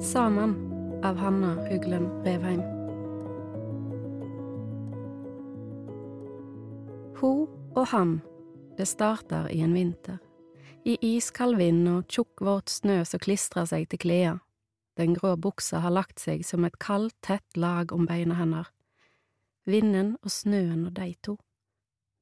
Sammen 0.00 0.54
av 1.04 1.16
Hanna 1.16 1.54
Huglen 1.68 2.06
Revheim. 2.24 2.60
Ho 7.18 7.48
og 7.74 7.86
han, 7.90 8.20
det 8.78 8.86
starter 8.86 9.50
i 9.50 9.60
en 9.60 9.74
vinter. 9.74 10.16
I 10.84 10.94
iskald 11.02 11.58
vind 11.58 11.88
og 11.90 12.06
tjukk, 12.06 12.40
våt 12.40 12.70
snø 12.70 13.02
som 13.04 13.20
klistrer 13.20 13.66
seg 13.66 13.88
til 13.90 14.00
kleda. 14.06 14.38
Den 14.96 15.18
grå 15.18 15.34
buksa 15.36 15.82
har 15.82 15.92
lagt 15.92 16.22
seg 16.22 16.46
som 16.46 16.64
et 16.64 16.78
kaldt, 16.78 17.18
tett 17.20 17.58
lag 17.58 17.92
om 17.92 18.06
beina 18.06 18.38
hennes. 18.38 18.70
Vinden 19.68 20.14
og 20.22 20.30
snøen 20.32 20.86
og 20.88 20.94
de 20.96 21.14
to. 21.22 21.34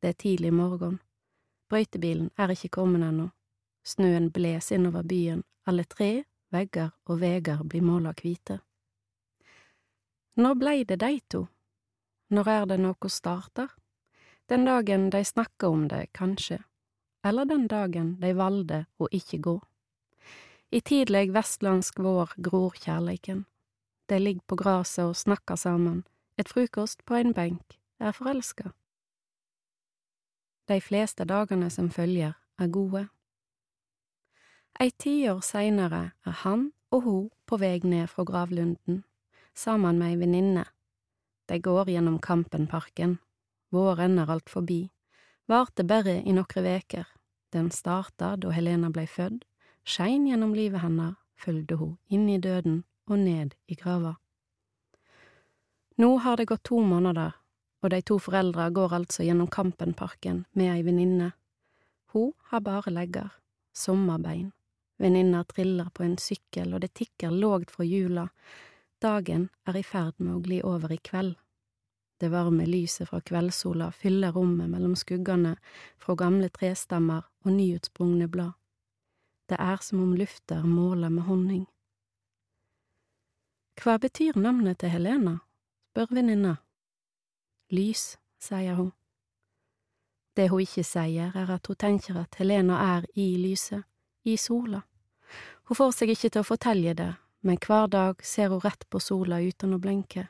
Det 0.03 0.09
er 0.09 0.19
tidlig 0.19 0.51
morgen. 0.55 0.99
Brøytebilen 1.71 2.31
er 2.39 2.51
ikke 2.51 2.73
kommet 2.75 3.05
ennå. 3.07 3.29
Snøen 3.87 4.33
bles 4.35 4.73
innover 4.75 5.07
byen, 5.07 5.45
alle 5.67 5.85
tre, 5.85 6.25
vegger 6.51 6.91
og 7.07 7.21
veger 7.21 7.63
blir 7.63 7.85
måla 7.87 8.11
hvite. 8.19 8.59
Når 10.37 10.55
blei 10.59 10.83
det 10.85 10.99
de 11.01 11.21
to? 11.31 11.45
Når 12.35 12.51
er 12.51 12.67
det 12.67 12.81
noe 12.83 13.11
starter? 13.11 13.71
Den 14.51 14.67
dagen 14.67 15.11
de 15.11 15.23
snakker 15.25 15.71
om 15.71 15.87
det, 15.89 16.13
kanskje, 16.19 16.59
eller 17.23 17.47
den 17.47 17.69
dagen 17.71 18.17
de 18.21 18.35
valgte 18.35 18.85
å 18.99 19.07
ikke 19.11 19.39
gå. 19.39 19.57
I 20.75 20.83
tidleg 20.83 21.31
vestlandsk 21.35 22.03
vår 22.03 22.35
gror 22.43 22.75
kjærleiken. 22.75 23.47
De 24.11 24.19
ligger 24.19 24.43
på 24.47 24.59
graset 24.59 25.07
og 25.07 25.17
snakker 25.19 25.57
sammen, 25.59 26.03
et 26.39 26.49
frokost 26.49 27.05
på 27.05 27.15
en 27.15 27.35
benk, 27.35 27.79
er 28.01 28.13
forelska. 28.13 28.71
De 30.69 30.81
fleste 30.81 31.25
dagene 31.25 31.71
som 31.71 31.91
følger, 31.91 32.33
er 32.59 32.69
gode. 32.73 33.07
Ei 34.81 34.91
tiår 34.91 35.41
seinere 35.45 36.11
er 36.27 36.41
han 36.43 36.73
og 36.91 37.03
hun 37.03 37.29
på 37.47 37.59
vei 37.61 37.79
ned 37.85 38.09
fra 38.09 38.25
gravlunden, 38.25 39.05
sammen 39.55 39.99
med 39.99 40.13
ei 40.13 40.19
venninne. 40.21 40.65
De 41.49 41.61
går 41.61 41.93
gjennom 41.93 42.19
Kampenparken. 42.19 43.19
Våren 43.71 44.19
er 44.19 44.31
alt 44.31 44.51
forbi. 44.51 44.91
Varte 45.49 45.85
bare 45.85 46.23
i 46.23 46.33
nokre 46.33 46.63
veker. 46.63 47.07
Den 47.53 47.71
starta 47.71 48.35
da 48.37 48.51
Helena 48.51 48.91
blei 48.91 49.07
fødd, 49.07 49.45
skein 49.85 50.27
gjennom 50.27 50.55
livet 50.55 50.83
hennes, 50.83 51.15
følgde 51.37 51.77
hun 51.77 51.97
inn 52.11 52.29
i 52.29 52.41
døden 52.41 52.85
og 53.07 53.19
ned 53.19 53.55
i 53.69 53.75
grava. 53.75 54.17
Nå 55.99 56.17
har 56.19 56.37
det 56.37 56.45
gått 56.45 56.63
to 56.63 56.81
måneder, 56.85 57.33
og 57.83 57.91
de 57.91 58.03
to 58.03 58.19
foreldra 58.21 58.69
går 58.71 58.93
altså 58.99 59.25
gjennom 59.25 59.49
Kampenparken 59.49 60.45
med 60.53 60.73
ei 60.75 60.83
venninne. 60.85 61.31
Hun 62.13 62.33
har 62.51 62.61
bare 62.61 62.93
legger, 62.93 63.31
sommerbein. 63.73 64.51
Venninna 64.99 65.45
triller 65.45 65.89
på 65.95 66.05
en 66.05 66.19
sykkel, 66.19 66.75
og 66.75 66.81
det 66.81 66.95
tikker 66.95 67.31
lågt 67.31 67.71
fra 67.71 67.85
hjula. 67.85 68.29
Dagen 69.01 69.49
er 69.65 69.77
i 69.77 69.85
ferd 69.85 70.21
med 70.21 70.35
å 70.35 70.43
gli 70.45 70.61
over 70.65 70.93
i 70.93 71.01
kveld. 71.01 71.37
Det 72.21 72.29
varme 72.33 72.65
lyset 72.67 73.09
fra 73.09 73.21
kveldssola 73.21 73.91
fyller 73.93 74.33
rommet 74.33 74.71
mellom 74.73 74.95
skuggene 74.97 75.57
fra 76.01 76.17
gamle 76.17 76.49
trestammer 76.49 77.25
og 77.45 77.53
nyutsprungne 77.53 78.29
blad. 78.29 78.53
Det 79.49 79.57
er 79.61 79.81
som 79.85 80.01
om 80.03 80.15
lufta 80.17 80.61
er 80.61 80.69
måla 80.69 81.11
med 81.13 81.25
honning. 81.29 81.67
Hva 83.77 83.99
betyr 84.01 84.41
navnet 84.41 84.81
til 84.81 84.93
Helena? 84.97 85.39
Spør 85.97 86.11
venninna. 86.13 86.59
Lys, 87.73 88.19
sier 88.37 88.75
hun. 88.77 88.91
Det 90.37 90.51
hun 90.53 90.61
ikke 90.61 90.83
sier, 90.85 91.31
er 91.33 91.53
at 91.55 91.71
hun 91.71 91.79
tenker 91.81 92.19
at 92.21 92.37
Helena 92.37 92.77
er 92.99 93.07
i 93.17 93.31
lyset, 93.41 93.87
i 94.29 94.35
sola. 94.37 94.83
Hun 95.65 95.79
får 95.79 95.95
seg 95.97 96.13
ikke 96.13 96.31
til 96.35 96.45
å 96.45 96.49
fortelle 96.51 96.93
det, 96.99 97.09
men 97.41 97.57
hver 97.65 97.89
dag 97.89 98.21
ser 98.21 98.53
hun 98.53 98.61
rett 98.61 98.85
på 98.93 99.01
sola 99.01 99.41
uten 99.41 99.73
å 99.73 99.81
blinke, 99.81 100.27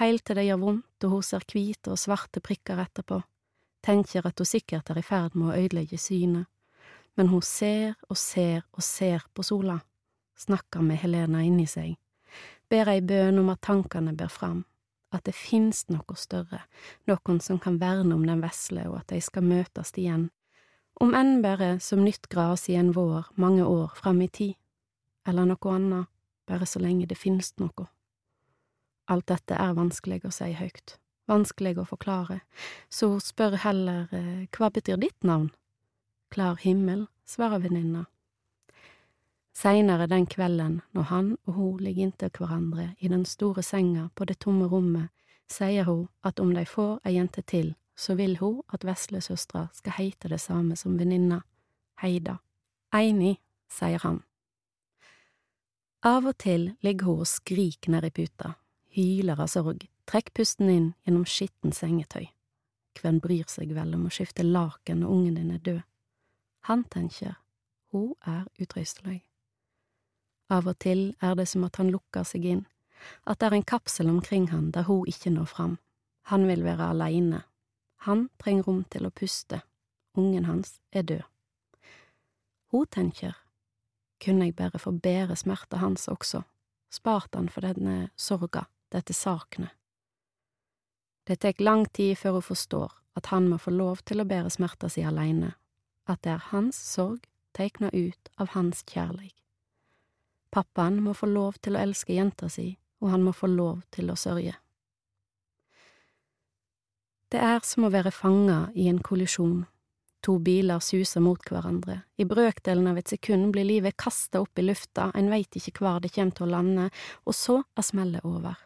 heilt 0.00 0.24
til 0.24 0.40
det 0.40 0.46
gjør 0.46 0.62
vondt 0.64 1.04
og 1.04 1.18
hun 1.18 1.28
ser 1.28 1.44
hvite 1.44 1.92
og 1.92 2.00
svarte 2.00 2.40
prikker 2.40 2.80
etterpå, 2.80 3.20
tenker 3.84 4.24
at 4.24 4.40
hun 4.40 4.48
sikkert 4.48 4.96
er 4.96 5.04
i 5.04 5.04
ferd 5.04 5.36
med 5.36 5.52
å 5.52 5.60
ødelegge 5.60 6.00
synet, 6.00 6.48
men 7.20 7.28
hun 7.28 7.44
ser 7.44 7.98
og 8.08 8.16
ser 8.16 8.64
og 8.72 8.80
ser 8.80 9.28
på 9.36 9.44
sola, 9.44 9.76
snakker 10.40 10.80
med 10.80 11.04
Helena 11.04 11.44
inni 11.44 11.68
seg, 11.68 11.98
ber 12.72 12.96
ei 12.96 13.02
bønn 13.04 13.44
om 13.44 13.52
at 13.52 13.66
tankene 13.68 14.16
ber 14.16 14.32
fram, 14.32 14.62
at 15.12 15.24
det 15.28 15.34
finst 15.36 15.90
noe 15.92 16.16
større, 16.16 16.62
noen 17.08 17.40
som 17.40 17.58
kan 17.62 17.78
verne 17.80 18.14
om 18.16 18.24
den 18.26 18.42
vesle 18.42 18.86
og 18.88 19.00
at 19.02 19.12
de 19.12 19.20
skal 19.20 19.44
møtes 19.46 19.92
igjen, 19.96 20.30
om 21.00 21.14
enn 21.16 21.40
bare 21.44 21.76
som 21.80 22.04
nytt 22.04 22.28
gras 22.32 22.68
i 22.68 22.76
en 22.78 22.92
vår 22.96 23.32
mange 23.40 23.64
år 23.64 23.94
fram 23.96 24.20
i 24.22 24.28
tid, 24.28 24.54
eller 25.28 25.48
noe 25.48 25.74
annet, 25.74 26.10
bare 26.46 26.66
så 26.66 26.82
lenge 26.82 27.06
det 27.08 27.18
finst 27.18 27.60
noe. 27.62 27.88
Alt 29.10 29.28
dette 29.30 29.56
er 29.58 29.74
vanskelig 29.76 30.22
å 30.26 30.32
si 30.34 30.52
høyt, 30.56 30.96
vanskelig 31.30 31.78
å 31.80 31.88
forklare, 31.88 32.40
så 32.90 33.16
spør 33.22 33.58
heller 33.64 34.12
eh, 34.14 34.48
hva 34.54 34.70
betyr 34.70 35.00
ditt 35.00 35.26
navn? 35.26 35.50
Klar 36.32 36.56
himmel, 36.62 37.06
svarer 37.28 37.60
venninna. 37.62 38.06
Seinere 39.52 40.06
den 40.08 40.26
kvelden, 40.26 40.80
når 40.92 41.02
han 41.02 41.36
og 41.46 41.54
hun 41.54 41.80
ligger 41.80 42.08
inntil 42.08 42.30
hverandre 42.38 42.94
i 43.00 43.08
den 43.08 43.24
store 43.28 43.62
senga 43.62 44.08
på 44.16 44.24
det 44.24 44.38
tomme 44.40 44.66
rommet, 44.66 45.12
sier 45.48 45.84
hun 45.84 46.08
at 46.24 46.40
om 46.40 46.54
de 46.56 46.64
får 46.66 47.00
ei 47.04 47.16
jente 47.18 47.42
til, 47.42 47.74
så 47.96 48.16
vil 48.16 48.38
hun 48.40 48.62
at 48.72 48.84
veslesøstera 48.84 49.68
skal 49.76 49.98
heite 49.98 50.28
det 50.32 50.40
samme 50.40 50.76
som 50.76 50.98
venninna, 50.98 51.42
Heida. 52.02 52.38
Einig, 52.92 53.36
sier 53.70 54.00
han. 54.02 54.22
Av 56.02 56.26
og 56.26 56.34
til 56.42 56.72
ligger 56.82 57.06
hun 57.06 57.22
og 57.22 57.28
skriker 57.30 57.92
ned 57.94 58.08
i 58.08 58.10
puta, 58.10 58.56
hyler 58.96 59.38
av 59.38 59.52
sorg, 59.52 59.84
trekk 60.08 60.32
pusten 60.34 60.70
inn 60.72 60.88
gjennom 61.04 61.28
skittent 61.28 61.76
sengetøy. 61.78 62.26
Hvem 62.98 63.20
bryr 63.22 63.46
seg 63.48 63.70
vel 63.76 63.94
om 63.94 64.08
å 64.08 64.12
skifte 64.12 64.42
laken 64.42 65.04
når 65.04 65.14
ungen 65.14 65.38
din 65.38 65.54
er 65.54 65.62
død? 65.62 65.84
Han 66.68 66.82
tenker, 66.90 67.38
hun 67.94 68.12
er 68.26 68.48
utrøystelig. 68.58 69.22
Av 70.52 70.68
og 70.68 70.76
til 70.84 71.14
er 71.24 71.36
det 71.38 71.46
som 71.48 71.64
at 71.64 71.78
han 71.80 71.90
lukker 71.92 72.26
seg 72.28 72.44
inn, 72.44 72.66
at 73.24 73.40
det 73.40 73.48
er 73.48 73.56
en 73.56 73.70
kapsel 73.72 74.10
omkring 74.12 74.50
han 74.52 74.70
der 74.74 74.84
hun 74.84 75.08
ikke 75.08 75.32
når 75.32 75.48
fram. 75.48 75.78
Han 76.28 76.46
vil 76.46 76.64
være 76.64 76.90
aleine. 76.92 77.42
Han 78.06 78.28
trenger 78.38 78.68
rom 78.68 78.82
til 78.92 79.08
å 79.08 79.14
puste. 79.14 79.62
Ungen 80.18 80.44
hans 80.44 80.76
er 80.92 81.06
død. 81.08 81.24
Hun 82.72 82.86
tenker, 82.86 83.36
kunne 84.20 84.48
jeg 84.48 84.56
bare 84.56 84.78
få 84.78 84.92
bedre 84.92 85.36
smerta 85.36 85.80
hans 85.80 86.06
også, 86.08 86.42
spart 86.92 87.34
han 87.34 87.48
for 87.48 87.64
denne 87.64 88.12
sorga, 88.16 88.66
dette 88.92 89.16
saknet. 89.16 89.72
Det 91.26 91.38
tek 91.40 91.60
lang 91.60 91.86
tid 91.94 92.16
før 92.18 92.40
hun 92.40 92.48
forstår 92.50 92.96
at 93.16 93.28
han 93.32 93.48
må 93.48 93.58
få 93.60 93.70
lov 93.70 94.02
til 94.08 94.22
å 94.22 94.28
bære 94.28 94.50
smerta 94.50 94.88
si 94.90 95.04
aleine, 95.06 95.54
at 96.08 96.24
det 96.24 96.34
er 96.34 96.48
hans 96.50 96.76
sorg 96.76 97.28
teikna 97.56 97.92
ut 97.92 98.32
av 98.40 98.56
hans 98.56 98.82
kjærleik. 98.88 99.41
Pappaen 100.52 101.00
må 101.00 101.14
få 101.16 101.30
lov 101.32 101.56
til 101.64 101.76
å 101.76 101.80
elske 101.80 102.12
jenta 102.12 102.50
si, 102.52 102.74
og 103.00 103.08
han 103.14 103.24
må 103.24 103.32
få 103.32 103.48
lov 103.48 103.80
til 103.94 104.12
å 104.12 104.18
sørge. 104.20 104.52
Det 107.32 107.40
er 107.40 107.62
som 107.64 107.86
å 107.88 107.92
være 107.92 108.12
fanga 108.12 108.66
i 108.76 108.90
en 108.90 109.00
kollisjon. 109.00 109.62
To 110.22 110.36
biler 110.38 110.82
suser 110.84 111.24
mot 111.24 111.40
hverandre. 111.48 112.02
I 112.20 112.26
brøkdelen 112.28 112.90
av 112.90 113.00
et 113.00 113.08
sekund 113.10 113.54
blir 113.54 113.64
livet 113.66 113.96
kasta 113.96 114.42
opp 114.44 114.60
i 114.60 114.66
lufta, 114.66 115.08
en 115.16 115.32
veit 115.32 115.56
ikke 115.56 115.72
hvor 115.80 116.02
det 116.04 116.12
kommer 116.12 116.36
til 116.36 116.46
å 116.46 116.52
lande, 116.52 116.90
og 117.24 117.34
så 117.34 117.62
er 117.74 117.88
smellet 117.88 118.28
over. 118.28 118.60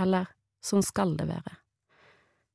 Eller, 0.00 0.32
sånn 0.64 0.82
skal 0.82 1.14
det 1.20 1.28
være. 1.28 1.58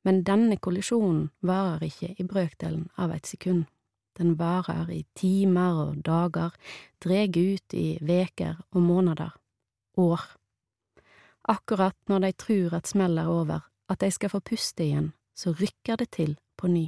Men 0.07 0.23
denne 0.25 0.57
kollisjonen 0.57 1.29
varer 1.45 1.85
ikke 1.87 2.15
i 2.17 2.25
brøkdelen 2.25 2.89
av 2.97 3.13
et 3.13 3.29
sekund. 3.29 3.67
Den 4.17 4.37
varer 4.39 4.89
i 4.89 5.03
timer 5.15 5.77
og 5.83 6.01
dager, 6.05 6.55
dreg 7.03 7.37
ut 7.37 7.73
i 7.77 7.99
veker 8.01 8.57
og 8.71 8.81
måneder, 8.81 9.35
år. 9.97 10.23
Akkurat 11.47 11.97
når 12.09 12.25
de 12.25 12.31
trur 12.33 12.73
at 12.75 12.89
smellet 12.89 13.23
er 13.23 13.31
over, 13.31 13.67
at 13.89 14.01
de 14.01 14.11
skal 14.11 14.33
få 14.33 14.41
puste 14.43 14.83
igjen, 14.83 15.13
så 15.37 15.53
rykker 15.53 16.01
det 16.01 16.09
til 16.17 16.37
på 16.57 16.67
ny. 16.67 16.87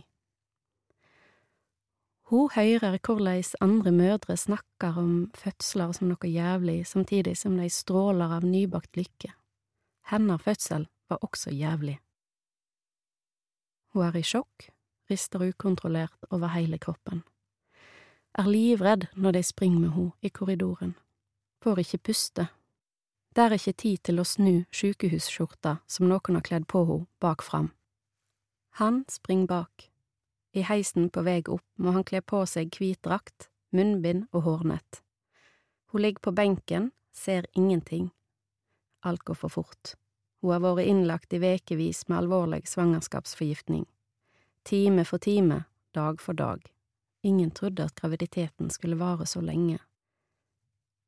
Hun 2.29 2.49
hører 2.53 2.99
hvordan 3.01 3.43
andre 3.61 3.91
mødre 3.91 4.37
snakker 4.37 4.97
om 4.97 5.31
fødsler 5.33 5.91
som 5.91 6.11
noe 6.11 6.29
jævlig, 6.29 6.85
samtidig 6.85 7.37
som 7.37 7.57
de 7.57 7.69
stråler 7.69 8.35
av 8.35 8.45
nybakt 8.45 8.97
lykke. 8.97 9.31
Hennes 10.11 10.41
fødsel 10.41 10.85
var 11.09 11.17
også 11.25 11.49
jævlig. 11.49 11.97
Hun 13.93 14.05
er 14.05 14.15
i 14.19 14.21
sjokk, 14.21 14.69
rister 15.09 15.43
ukontrollert 15.49 16.29
over 16.31 16.53
hele 16.53 16.77
kroppen. 16.77 17.23
Er 18.37 18.47
livredd 18.47 19.07
når 19.15 19.39
de 19.39 19.43
springer 19.43 19.79
med 19.79 19.93
henne 19.95 20.11
i 20.21 20.29
korridoren. 20.29 20.95
Får 21.63 21.81
ikke 21.83 22.03
puste. 22.09 22.47
Det 23.35 23.43
er 23.43 23.55
ikke 23.57 23.73
tid 23.73 24.03
til 24.03 24.21
å 24.21 24.25
snu 24.25 24.53
sykehusskjorta 24.71 25.79
som 25.87 26.07
noen 26.09 26.37
har 26.37 26.45
kledd 26.45 26.67
på 26.69 26.85
henne 26.85 27.09
bak 27.21 27.43
fram. 27.45 27.71
Han 28.79 29.03
springer 29.09 29.47
bak. 29.47 29.89
I 30.53 30.63
heisen 30.65 31.09
på 31.13 31.21
vei 31.25 31.41
opp 31.47 31.65
må 31.77 31.93
han 31.93 32.05
kle 32.07 32.21
på 32.21 32.41
seg 32.49 32.73
hvit 32.79 33.01
drakt, 33.05 33.49
munnbind 33.75 34.29
og 34.31 34.45
hårnett. 34.47 35.01
Hun 35.91 36.01
ligger 36.01 36.29
på 36.29 36.31
benken, 36.31 36.91
ser 37.13 37.45
ingenting. 37.53 38.09
Alt 39.05 39.23
går 39.25 39.35
for 39.35 39.49
fort. 39.49 39.95
Hun 40.41 40.53
har 40.53 40.61
vært 40.63 40.87
innlagt 40.87 41.33
i 41.33 41.41
vekevis 41.41 42.07
med 42.07 42.21
alvorlig 42.23 42.63
svangerskapsforgiftning. 42.69 43.85
Time 44.63 45.05
for 45.05 45.17
time, 45.17 45.63
dag 45.91 46.21
for 46.21 46.33
dag. 46.33 46.61
Ingen 47.21 47.51
trodde 47.51 47.83
at 47.83 47.95
graviditeten 47.95 48.69
skulle 48.69 48.95
vare 48.95 49.25
så 49.25 49.41
lenge. 49.41 49.79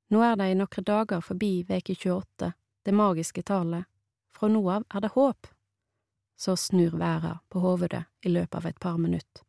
Nå 0.07 0.21
er 0.23 0.35
det 0.35 0.49
i 0.51 0.55
noen 0.59 0.85
dager 0.85 1.21
forbi 1.23 1.63
veke 1.67 1.95
28, 1.95 2.51
det 2.83 2.91
magiske 2.91 3.43
tallet. 3.47 3.87
Fra 4.35 4.49
nå 4.51 4.61
av 4.69 4.83
er 4.89 5.01
det 5.01 5.13
håp. 5.15 5.47
Så 6.35 6.55
snur 6.57 6.97
verden 6.99 7.39
på 7.49 7.59
hovedet 7.63 8.03
i 8.25 8.29
løpet 8.29 8.55
av 8.55 8.65
et 8.65 8.79
par 8.79 8.97
minutter. 8.97 9.43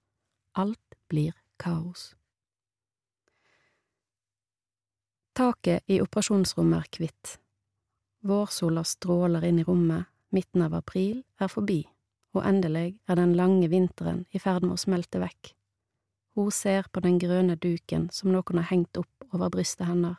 Alt 0.53 0.99
blir 1.09 1.33
kaos. 1.57 2.13
Taket 5.33 5.83
i 5.89 5.99
operasjonsrommet 6.05 6.85
er 6.85 6.99
hvitt. 7.01 7.39
Vårsola 8.21 8.85
stråler 8.85 9.45
inn 9.49 9.59
i 9.59 9.65
rommet, 9.65 10.05
midten 10.31 10.63
av 10.63 10.75
april 10.77 11.23
er 11.41 11.49
forbi, 11.51 11.81
og 12.33 12.47
endelig 12.49 12.97
er 13.09 13.19
den 13.21 13.35
lange 13.37 13.69
vinteren 13.69 14.25
i 14.33 14.41
ferd 14.41 14.65
med 14.65 14.77
å 14.77 14.81
smelte 14.81 15.21
vekk. 15.21 15.53
Hun 16.35 16.51
ser 16.51 16.89
på 16.93 17.03
den 17.05 17.19
grønne 17.21 17.59
duken 17.61 18.09
som 18.11 18.33
noen 18.33 18.61
har 18.61 18.71
hengt 18.71 18.97
opp 18.97 19.27
over 19.33 19.53
brystet 19.53 19.87
hennes. 19.87 20.17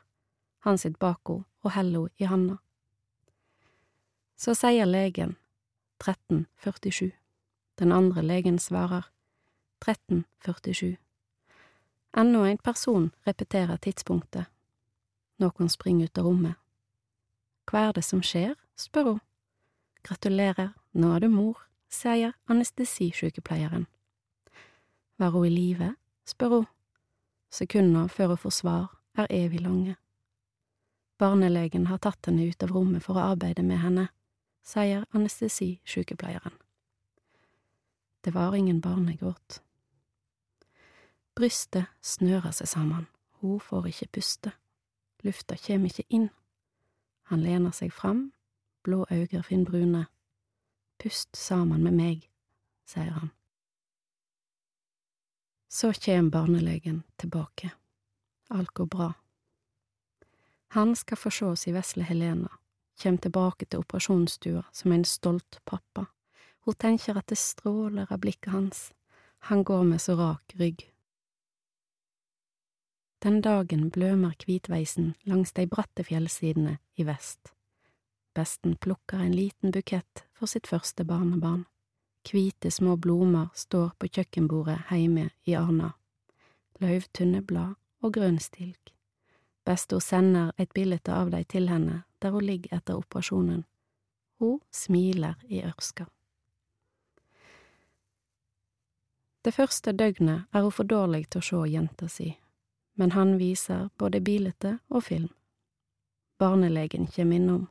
Han 0.64 0.78
sitter 0.78 1.00
bak 1.02 1.28
henne 1.28 1.46
og 1.64 1.72
holder 1.72 2.00
henne 2.00 2.22
i 2.22 2.30
handa. 2.30 2.58
Så 4.38 4.54
sier 4.54 4.86
legen 4.86 5.36
1347. 6.04 7.12
Den 7.80 7.92
andre 7.92 8.22
legen 8.22 8.60
svarer 8.60 9.10
1347. 9.82 10.98
Enda 12.18 12.46
en 12.46 12.58
person 12.58 13.12
repeterer 13.26 13.78
tidspunktet. 13.78 14.46
Noen 15.42 15.70
springer 15.70 16.06
ut 16.06 16.18
av 16.18 16.28
rommet. 16.28 16.56
Hva 17.66 17.88
er 17.90 17.94
det 17.98 18.04
som 18.06 18.22
skjer? 18.22 18.54
spør 18.78 19.14
hun. 19.14 19.22
Gratulerer, 20.04 20.74
nå 20.94 21.14
er 21.16 21.24
du 21.24 21.30
mor, 21.32 21.58
sier 21.94 22.34
anestesisykepleieren. 22.50 23.88
Var 25.18 25.30
hun 25.30 25.46
i 25.46 25.50
live? 25.50 25.96
spør 26.26 26.50
hun. 26.50 26.66
Sekunder 27.52 28.08
før 28.08 28.28
hun 28.28 28.38
får 28.38 28.50
svar, 28.50 29.00
er 29.18 29.28
evig 29.30 29.62
lange. 29.62 29.96
Barnelegen 31.18 31.88
har 31.88 31.98
tatt 32.02 32.26
henne 32.26 32.48
ut 32.50 32.64
av 32.64 32.72
rommet 32.74 33.04
for 33.06 33.16
å 33.20 33.28
arbeide 33.34 33.64
med 33.64 33.80
henne, 33.80 34.08
sier 34.66 35.06
anestesisykepleieren. 35.14 36.56
Det 38.24 38.34
var 38.34 38.56
ingen 38.56 38.82
barnegråt. 38.82 39.62
Brystet 41.36 41.86
snører 42.02 42.52
seg 42.52 42.68
sammen, 42.68 43.08
hun 43.42 43.60
får 43.60 43.90
ikke 43.92 44.12
puste, 44.18 44.54
lufta 45.24 45.58
kjem 45.60 45.86
ikke 45.90 46.08
inn. 46.10 46.30
Han 47.30 47.44
lener 47.44 47.72
seg 47.76 47.94
fram, 47.94 48.32
blå 48.84 49.06
øyne 49.12 49.44
finnbrune. 49.44 50.06
Pust 51.04 51.36
sammen 51.36 51.84
med 51.84 51.98
meg, 51.98 52.28
sier 52.88 53.12
han. 53.12 53.32
Så 55.68 55.90
kjem 55.92 56.30
barnelegen 56.32 57.02
tilbake. 57.20 57.74
Alt 58.50 58.72
går 58.78 58.86
bra. 58.86 59.14
Han 60.78 60.96
skal 60.96 61.20
få 61.20 61.30
sjå 61.30 61.50
si 61.60 61.74
vesle 61.76 62.06
Helena, 62.08 62.50
kjem 63.02 63.18
tilbake 63.20 63.68
til 63.68 63.84
operasjonsstua 63.84 64.64
som 64.72 64.96
en 64.96 65.04
stolt 65.06 65.60
pappa. 65.70 66.06
Hun 66.64 66.78
tenker 66.80 67.20
at 67.20 67.28
det 67.28 67.38
stråler 67.42 68.08
av 68.08 68.22
blikket 68.24 68.54
hans. 68.54 68.86
Han 69.50 69.64
går 69.68 69.84
med 69.84 70.02
så 70.02 70.16
rak 70.16 70.56
rygg. 70.56 70.86
Den 73.24 73.42
dagen 73.42 73.90
blømer 73.92 74.34
hvitveisen 74.46 75.14
langs 75.28 75.54
de 75.54 75.68
bratte 75.68 76.08
fjellsidene 76.08 76.78
i 76.96 77.06
vest. 77.08 77.53
Besten 78.34 78.76
plukker 78.76 79.18
en 79.18 79.36
liten 79.36 79.72
bukett 79.72 80.26
for 80.34 80.50
sitt 80.50 80.68
første 80.68 81.06
barnebarn. 81.06 81.66
Hvite 82.24 82.72
små 82.72 82.96
blomster 82.98 83.52
står 83.56 83.92
på 84.00 84.08
kjøkkenbordet 84.08 84.80
heime 84.90 85.30
i 85.46 85.56
Arna. 85.60 85.92
Løvtynne 86.80 87.42
blad 87.42 87.76
og 88.02 88.14
grønn 88.14 88.40
stilk. 88.40 88.94
Besto 89.66 90.00
sender 90.00 90.52
et 90.58 90.74
bilde 90.74 91.00
av 91.12 91.32
dei 91.32 91.44
til 91.44 91.70
henne 91.70 92.04
der 92.20 92.32
hun 92.32 92.46
ligger 92.48 92.78
etter 92.78 93.00
operasjonen. 93.00 93.66
Hun 94.40 94.60
smiler 94.72 95.36
i 95.48 95.62
ørska. 95.64 96.06
Det 99.44 99.54
første 99.54 99.92
døgnet 99.92 100.48
er 100.54 100.64
hun 100.64 100.72
for 100.72 100.88
dårlig 100.88 101.28
til 101.30 101.44
å 101.44 101.48
se 101.50 101.68
jenta 101.76 102.08
si 102.08 102.34
men 102.94 103.12
han 103.12 103.38
viser 103.38 103.90
både 103.98 104.22
bilete 104.22 104.78
og 104.88 105.04
film. 105.04 105.30
Barnelegen 106.38 107.08
kommer 107.08 107.36
innom. 107.36 107.68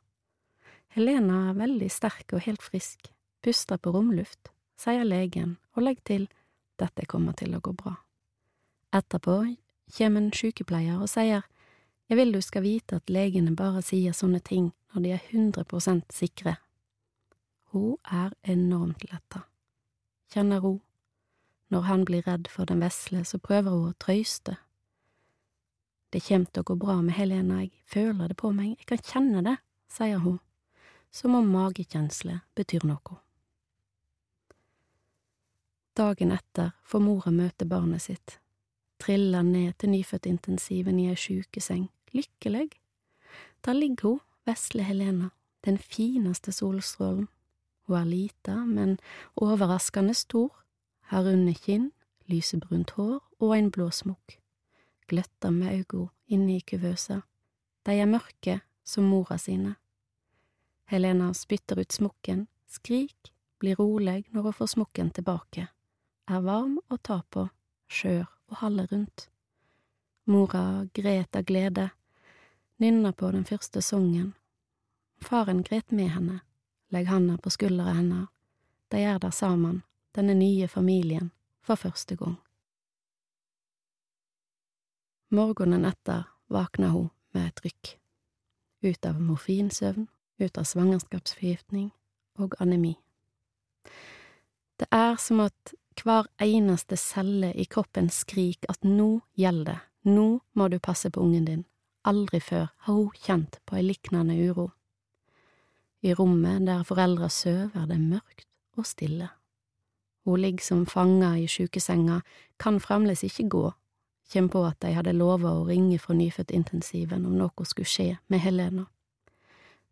Helena 0.93 1.49
er 1.51 1.59
veldig 1.59 1.89
sterk 1.91 2.35
og 2.37 2.45
helt 2.45 2.63
frisk, 2.63 3.09
puster 3.43 3.81
på 3.81 3.93
romluft, 3.95 4.51
sier 4.77 5.05
legen 5.09 5.57
og 5.77 5.87
legger 5.87 6.05
til 6.11 6.27
dette 6.81 7.07
kommer 7.09 7.37
til 7.39 7.55
å 7.57 7.63
gå 7.65 7.73
bra. 7.77 7.95
Etterpå 8.93 9.39
kommer 9.97 10.21
en 10.21 10.33
sykepleier 10.37 11.01
og 11.01 11.09
sier 11.13 11.47
jeg 12.11 12.19
vil 12.19 12.35
du 12.35 12.43
skal 12.45 12.65
vite 12.67 12.99
at 12.99 13.09
legene 13.09 13.55
bare 13.57 13.81
sier 13.85 14.13
sånne 14.13 14.43
ting 14.45 14.73
når 14.93 15.05
de 15.05 15.13
er 15.17 15.23
100% 15.31 16.13
sikre. 16.13 16.59
Hun 17.73 17.97
er 18.05 18.35
enormt 18.45 19.07
letta. 19.09 19.47
Kjenner 20.33 20.61
ro. 20.61 20.75
Når 21.73 21.89
han 21.89 22.05
blir 22.05 22.27
redd 22.29 22.51
for 22.53 22.69
den 22.69 22.85
vesle, 22.85 23.25
så 23.25 23.41
prøver 23.41 23.73
hun 23.73 23.95
å 23.95 23.97
trøyste 23.97 24.59
det 26.13 26.21
kjem 26.27 26.45
til 26.47 26.61
å 26.63 26.69
gå 26.69 26.77
bra 26.77 26.99
med 27.01 27.17
Helena, 27.17 27.63
jeg 27.63 27.73
føler 27.89 28.29
det 28.29 28.37
på 28.41 28.51
meg, 28.53 28.75
jeg 28.77 28.89
kan 28.91 29.05
kjenne 29.09 29.43
det, 29.47 29.55
sier 29.89 30.21
hun, 30.21 30.39
som 31.13 31.35
om 31.35 31.49
magekjensle 31.53 32.41
betyr 32.57 32.87
noe. 32.89 33.19
Dagen 35.97 36.33
etter 36.33 36.73
får 36.89 37.05
mora 37.05 37.31
møte 37.35 37.69
barnet 37.69 38.07
sitt, 38.07 38.39
triller 39.03 39.45
ned 39.45 39.77
til 39.79 39.93
nyfødtintensiven 39.93 41.01
i 41.03 41.11
ei 41.13 41.19
sjukeseng, 41.21 41.91
lykkelig. 42.17 42.71
Der 43.65 43.77
ligger 43.77 44.09
hun, 44.09 44.21
vesle 44.49 44.83
Helena, 44.89 45.31
den 45.65 45.79
fineste 45.79 46.53
solstrålen. 46.53 47.29
Hun 47.87 47.99
er 47.99 48.09
lita, 48.09 48.57
men 48.65 48.97
overraskende 49.37 50.15
stor, 50.17 50.55
har 51.13 51.27
runde 51.29 51.55
kinn, 51.55 51.91
lysebrunt 52.27 52.97
hår 52.97 53.21
og 53.43 53.59
en 53.59 53.71
blå 53.71 53.91
smokk 53.93 54.39
gløtter 55.13 55.51
med 55.51 55.69
øynene 55.77 56.09
inne 56.29 56.57
i 56.57 56.61
kuvøsa. 56.61 57.21
De 57.87 57.93
er 57.93 58.09
mørke 58.09 58.61
som 58.85 59.05
mora 59.05 59.37
sine. 59.39 59.75
Helena 60.93 61.35
spytter 61.35 61.79
ut 61.79 61.93
smokken, 61.93 62.47
skrik, 62.67 63.33
blir 63.59 63.77
rolig 63.77 64.27
når 64.29 64.43
hun 64.43 64.53
får 64.53 64.67
smokken 64.67 65.11
tilbake, 65.11 65.67
er 66.29 66.45
varm 66.45 66.75
å 66.93 66.99
ta 67.01 67.23
på, 67.33 67.47
skjør 67.89 68.27
og 68.53 68.59
halve 68.61 68.85
rundt. 68.91 69.25
Mora 70.29 70.85
gret 70.93 71.33
av 71.33 71.49
glede, 71.49 71.89
nynner 72.77 73.17
på 73.17 73.33
den 73.33 73.49
første 73.49 73.81
sangen. 73.81 74.35
Faren 75.17 75.65
gret 75.65 75.97
med 75.97 76.13
henne, 76.13 76.39
legg 76.93 77.09
handa 77.09 77.41
på 77.41 77.57
skuldra 77.57 77.97
hennes, 77.97 78.29
de 78.93 79.01
er 79.01 79.17
der 79.17 79.33
sammen, 79.33 79.81
denne 80.13 80.37
nye 80.37 80.69
familien, 80.69 81.33
for 81.65 81.81
første 81.81 82.21
gang. 82.21 82.37
Morgenen 85.33 85.89
etter 85.89 86.29
våkna 86.53 86.93
hun 86.93 87.15
med 87.33 87.49
et 87.49 87.65
rykk. 87.65 87.99
Ut 88.85 89.07
av 89.09 89.23
morfinsøvn, 89.25 90.13
ut 90.43 90.59
av 90.59 90.67
svangerskapsforgiftning 90.69 91.91
og 92.43 92.57
anemi. 92.61 92.97
Det 94.81 94.89
er 94.91 95.17
som 95.21 95.41
at 95.45 95.75
hver 96.03 96.27
eneste 96.43 96.97
celle 96.97 97.53
i 97.55 97.67
kroppen 97.71 98.09
skriker 98.11 98.71
at 98.73 98.85
nå 98.85 99.21
gjelder 99.39 99.73
det, 99.73 99.81
nå 100.11 100.41
må 100.59 100.69
du 100.69 100.79
passe 100.83 101.11
på 101.11 101.21
ungen 101.23 101.45
din. 101.47 101.65
Aldri 102.05 102.41
før 102.43 102.73
har 102.87 102.95
hun 102.95 103.13
kjent 103.15 103.61
på 103.67 103.77
ei 103.79 103.85
liknende 103.87 104.35
uro. 104.35 104.73
I 106.03 106.15
rommet 106.19 106.67
der 106.67 106.83
foreldra 106.83 107.29
sover, 107.31 107.71
er 107.79 107.87
det 107.87 108.01
mørkt 108.01 108.49
og 108.77 108.87
stille. 108.87 109.29
Hun 110.25 110.41
ligger 110.41 110.65
som 110.65 110.87
fanga 110.87 111.37
i 111.39 111.47
sjukesenga, 111.47 112.21
kan 112.59 112.81
fremdeles 112.81 113.23
ikke 113.27 113.49
gå, 113.49 113.63
kjem 114.33 114.49
på 114.49 114.65
at 114.67 114.81
de 114.83 114.95
hadde 114.97 115.15
lova 115.15 115.53
å 115.55 115.67
ringe 115.69 115.99
fra 116.03 116.15
nyfødtintensiven 116.19 117.27
om 117.27 117.37
noe 117.39 117.67
skulle 117.69 117.91
skje 117.91 118.09
med 118.33 118.43
Helena. 118.43 118.89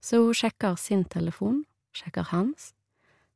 Så 0.00 0.22
hun 0.24 0.34
sjekker 0.34 0.76
sin 0.76 1.04
telefon, 1.04 1.64
sjekker 1.92 2.22
hans. 2.32 2.74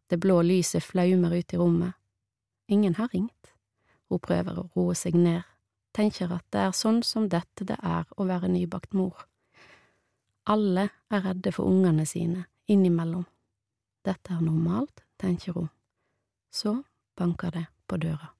Det 0.09 0.21
blå 0.21 0.41
lyset 0.43 0.85
flaumer 0.85 1.35
ut 1.35 1.53
i 1.53 1.57
rommet. 1.57 1.93
Ingen 2.67 2.95
har 2.95 3.09
ringt. 3.13 3.53
Hun 4.09 4.21
prøver 4.21 4.59
å 4.59 4.69
roe 4.77 4.95
seg 4.97 5.17
ned, 5.17 5.43
tenker 5.93 6.33
at 6.33 6.45
det 6.53 6.61
er 6.61 6.77
sånn 6.77 7.03
som 7.03 7.29
dette 7.29 7.65
det 7.69 7.77
er 7.83 8.09
å 8.17 8.27
være 8.29 8.51
nybakt 8.53 8.93
mor. 8.97 9.27
Alle 10.45 10.91
er 11.11 11.25
redde 11.25 11.53
for 11.53 11.69
ungene 11.69 12.05
sine 12.07 12.45
innimellom. 12.69 13.25
Dette 14.05 14.35
er 14.35 14.45
normalt, 14.45 15.05
tenker 15.21 15.57
hun. 15.57 15.71
Så 16.53 16.83
banker 17.17 17.51
det 17.51 17.67
på 17.89 17.97
døra. 17.97 18.35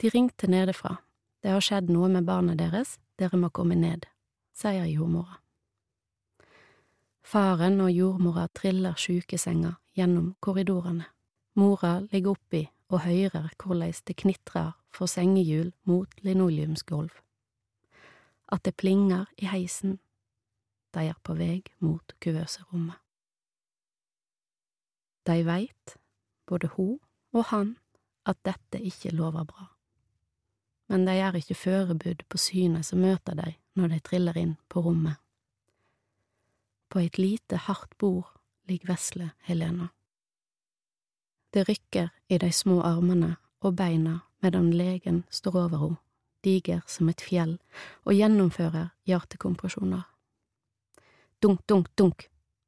De 0.00 0.08
ringte 0.08 0.48
nedefra. 0.48 0.96
Det 1.44 1.52
har 1.52 1.60
skjedd 1.64 1.92
noe 1.92 2.08
med 2.08 2.24
barnet 2.24 2.58
deres, 2.58 2.96
dere 3.20 3.36
må 3.36 3.50
komme 3.52 3.76
ned, 3.76 4.06
sier 4.54 4.86
jordmora. 4.86 5.40
Faren 7.24 7.80
og 7.80 7.90
jordmora 7.90 8.46
triller 8.54 8.94
sjukesenga 9.00 9.74
gjennom 9.96 10.34
korridorene. 10.44 11.08
Mora 11.58 12.00
ligger 12.12 12.34
oppi 12.34 12.62
og 12.90 13.04
hører 13.06 13.50
korleis 13.58 14.02
det 14.06 14.18
knitrer 14.22 14.74
for 14.94 15.10
sengehjul 15.10 15.72
mot 15.88 16.10
linoleumsgulv. 16.22 17.12
At 18.52 18.64
det 18.64 18.76
plinger 18.76 19.26
i 19.38 19.48
heisen. 19.50 19.98
De 20.94 21.08
er 21.10 21.18
på 21.22 21.34
vei 21.34 21.62
mot 21.80 22.14
kuvøserommet. 22.22 23.00
De 25.26 25.40
veit, 25.46 25.96
både 26.46 26.68
hun 26.76 26.98
og 27.32 27.48
han, 27.50 27.76
at 28.26 28.36
dette 28.44 28.78
ikke 28.78 29.10
lover 29.16 29.44
bra 29.48 29.73
men 30.88 31.06
de 31.08 31.16
er 31.16 31.36
ikke 31.36 31.56
førebud 31.56 32.24
på 32.28 32.40
synet 32.40 32.86
som 32.86 33.02
møter 33.02 33.36
dei 33.38 33.54
når 33.74 33.94
de 33.94 34.00
triller 34.06 34.38
inn 34.38 34.56
på 34.68 34.82
rommet. 34.84 35.16
På 36.88 37.00
et 37.02 37.18
lite, 37.18 37.56
hardt 37.56 37.96
bord 37.98 38.28
ligger 38.68 38.92
vesle 38.92 39.30
Helena. 39.48 39.88
Det 41.54 41.68
rykker 41.68 42.08
i 42.28 42.38
de 42.38 42.50
små 42.52 42.80
armene 42.82 43.36
og 43.60 43.76
beina 43.78 44.20
medan 44.42 44.70
legen 44.76 45.24
står 45.30 45.56
over 45.64 45.78
henne, 45.78 46.00
diger 46.44 46.82
som 46.86 47.08
et 47.08 47.22
fjell, 47.24 47.56
og 48.04 48.12
gjennomfører 48.12 48.90
hjertekompresjoner. 49.08 50.02
Dunk, 51.40 51.62
dunk, 51.68 51.88
dunk, 51.96 52.26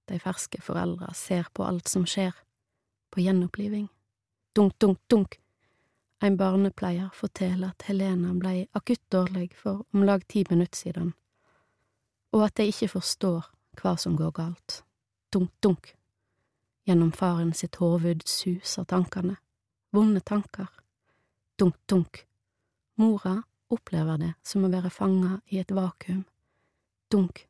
de 0.09 0.19
ferske 0.23 0.63
foreldra 0.65 1.13
ser 1.15 1.51
på 1.53 1.67
alt 1.67 1.89
som 1.89 2.07
skjer, 2.09 2.33
på 3.13 3.21
gjenoppliving. 3.21 3.89
Dunk, 4.57 4.79
dunk, 4.81 5.03
dunk, 5.11 5.37
en 6.19 6.37
barnepleier 6.37 7.09
forteller 7.13 7.69
at 7.69 7.83
Helena 7.83 8.33
blei 8.35 8.67
akutt 8.73 9.03
dårlig 9.13 9.53
for 9.57 9.85
om 9.93 10.05
lag 10.05 10.27
ti 10.29 10.45
minutter 10.51 10.79
siden, 10.79 11.13
og 12.33 12.45
at 12.45 12.57
de 12.57 12.69
ikke 12.71 12.89
forstår 12.89 13.51
hva 13.81 13.97
som 14.01 14.17
går 14.17 14.33
galt. 14.33 14.83
Dunk, 15.33 15.53
dunk. 15.61 15.93
Gjennom 16.87 17.13
faren 17.13 17.53
sitt 17.53 17.77
hoved 17.77 18.23
suser 18.29 18.85
tankene, 18.85 19.37
vonde 19.93 20.21
tanker. 20.21 20.71
Dunk, 21.59 21.77
dunk. 21.87 22.25
Mora 22.97 23.43
opplever 23.69 24.17
det 24.19 24.33
som 24.43 24.65
å 24.65 24.73
være 24.73 24.91
fanga 24.91 25.41
i 25.53 25.61
et 25.61 25.75
vakuum. 25.75 26.25
Dunk. 27.13 27.45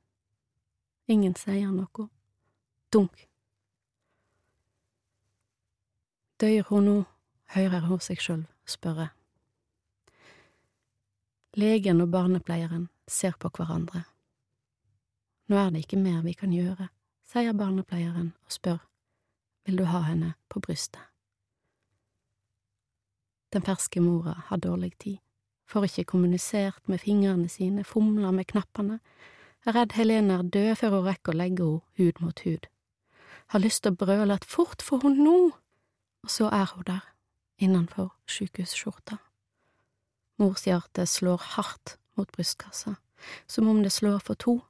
Ingen 1.06 1.36
sier 1.38 1.70
noe. 1.70 2.08
Dunk. 2.90 3.28
Dør 6.40 6.66
hun 6.68 6.84
nå, 6.84 6.98
hører 7.54 7.86
hun 7.86 8.02
seg 8.02 8.20
sjøl 8.20 8.44
spørre. 8.66 9.08
Legen 11.56 12.00
og 12.04 12.10
barnepleieren 12.12 12.88
ser 13.08 13.32
på 13.40 13.48
hverandre. 13.48 14.02
Nå 15.48 15.56
er 15.56 15.70
det 15.70 15.86
ikke 15.86 16.00
mer 16.02 16.20
vi 16.26 16.34
kan 16.36 16.52
gjøre, 16.52 16.90
sier 17.24 17.54
barnepleieren 17.56 18.34
og 18.44 18.52
spør, 18.52 18.82
vil 19.64 19.78
du 19.78 19.86
ha 19.88 20.02
henne 20.08 20.34
på 20.52 20.60
brystet? 20.60 21.00
Den 23.54 23.64
ferske 23.64 24.02
mora 24.04 24.34
har 24.50 24.60
dårlig 24.60 24.92
tid, 24.98 25.16
får 25.70 25.88
ikke 25.88 26.04
kommunisert 26.12 26.88
med 26.90 27.00
fingrene 27.00 27.48
sine, 27.48 27.84
fomler 27.84 28.34
med 28.34 28.50
knappene, 28.52 29.00
er 29.64 29.78
redd 29.78 29.96
Helene 29.96 30.36
er 30.36 30.42
død 30.42 30.74
før 30.82 30.98
hun 30.98 31.08
rekker 31.08 31.32
å 31.32 31.40
legge 31.40 31.64
henne 31.64 31.82
hud 31.96 32.20
mot 32.20 32.44
hud, 32.44 32.66
har 33.54 33.62
lyst 33.62 33.86
til 33.86 33.94
å 33.94 34.00
brøle 34.04 34.34
at 34.34 34.44
fort 34.44 34.82
får 34.82 35.06
hun 35.06 35.22
nå, 35.24 35.38
og 36.20 36.30
så 36.30 36.50
er 36.52 36.68
hun 36.74 36.84
der 36.90 37.15
innenfor 37.56 38.10
sjukehusskjorta. 38.26 39.18
Morshjertet 40.36 41.08
slår 41.08 41.38
hardt 41.56 41.98
mot 42.14 42.32
brystkassa, 42.32 42.94
som 43.46 43.68
om 43.68 43.82
det 43.82 43.90
slår 43.90 44.18
for 44.18 44.34
to. 44.34 44.60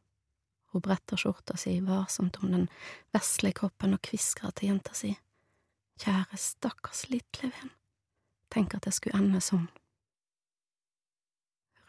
Hun 0.73 0.81
bretter 0.81 1.16
skjorta 1.16 1.57
si 1.57 1.81
varsomt 1.81 2.37
om 2.43 2.52
den 2.52 2.69
vesle 3.14 3.52
kroppen 3.52 3.97
og 3.97 4.02
kviskrer 4.02 4.55
til 4.55 4.71
jenta 4.71 4.95
si. 4.95 5.14
Kjære, 5.97 6.37
stakkars 6.37 7.07
lille 7.09 7.50
venn, 7.50 7.73
tenk 8.52 8.75
at 8.76 8.85
det 8.85 8.93
skulle 8.95 9.16
ende 9.19 9.40
sånn. 9.40 9.71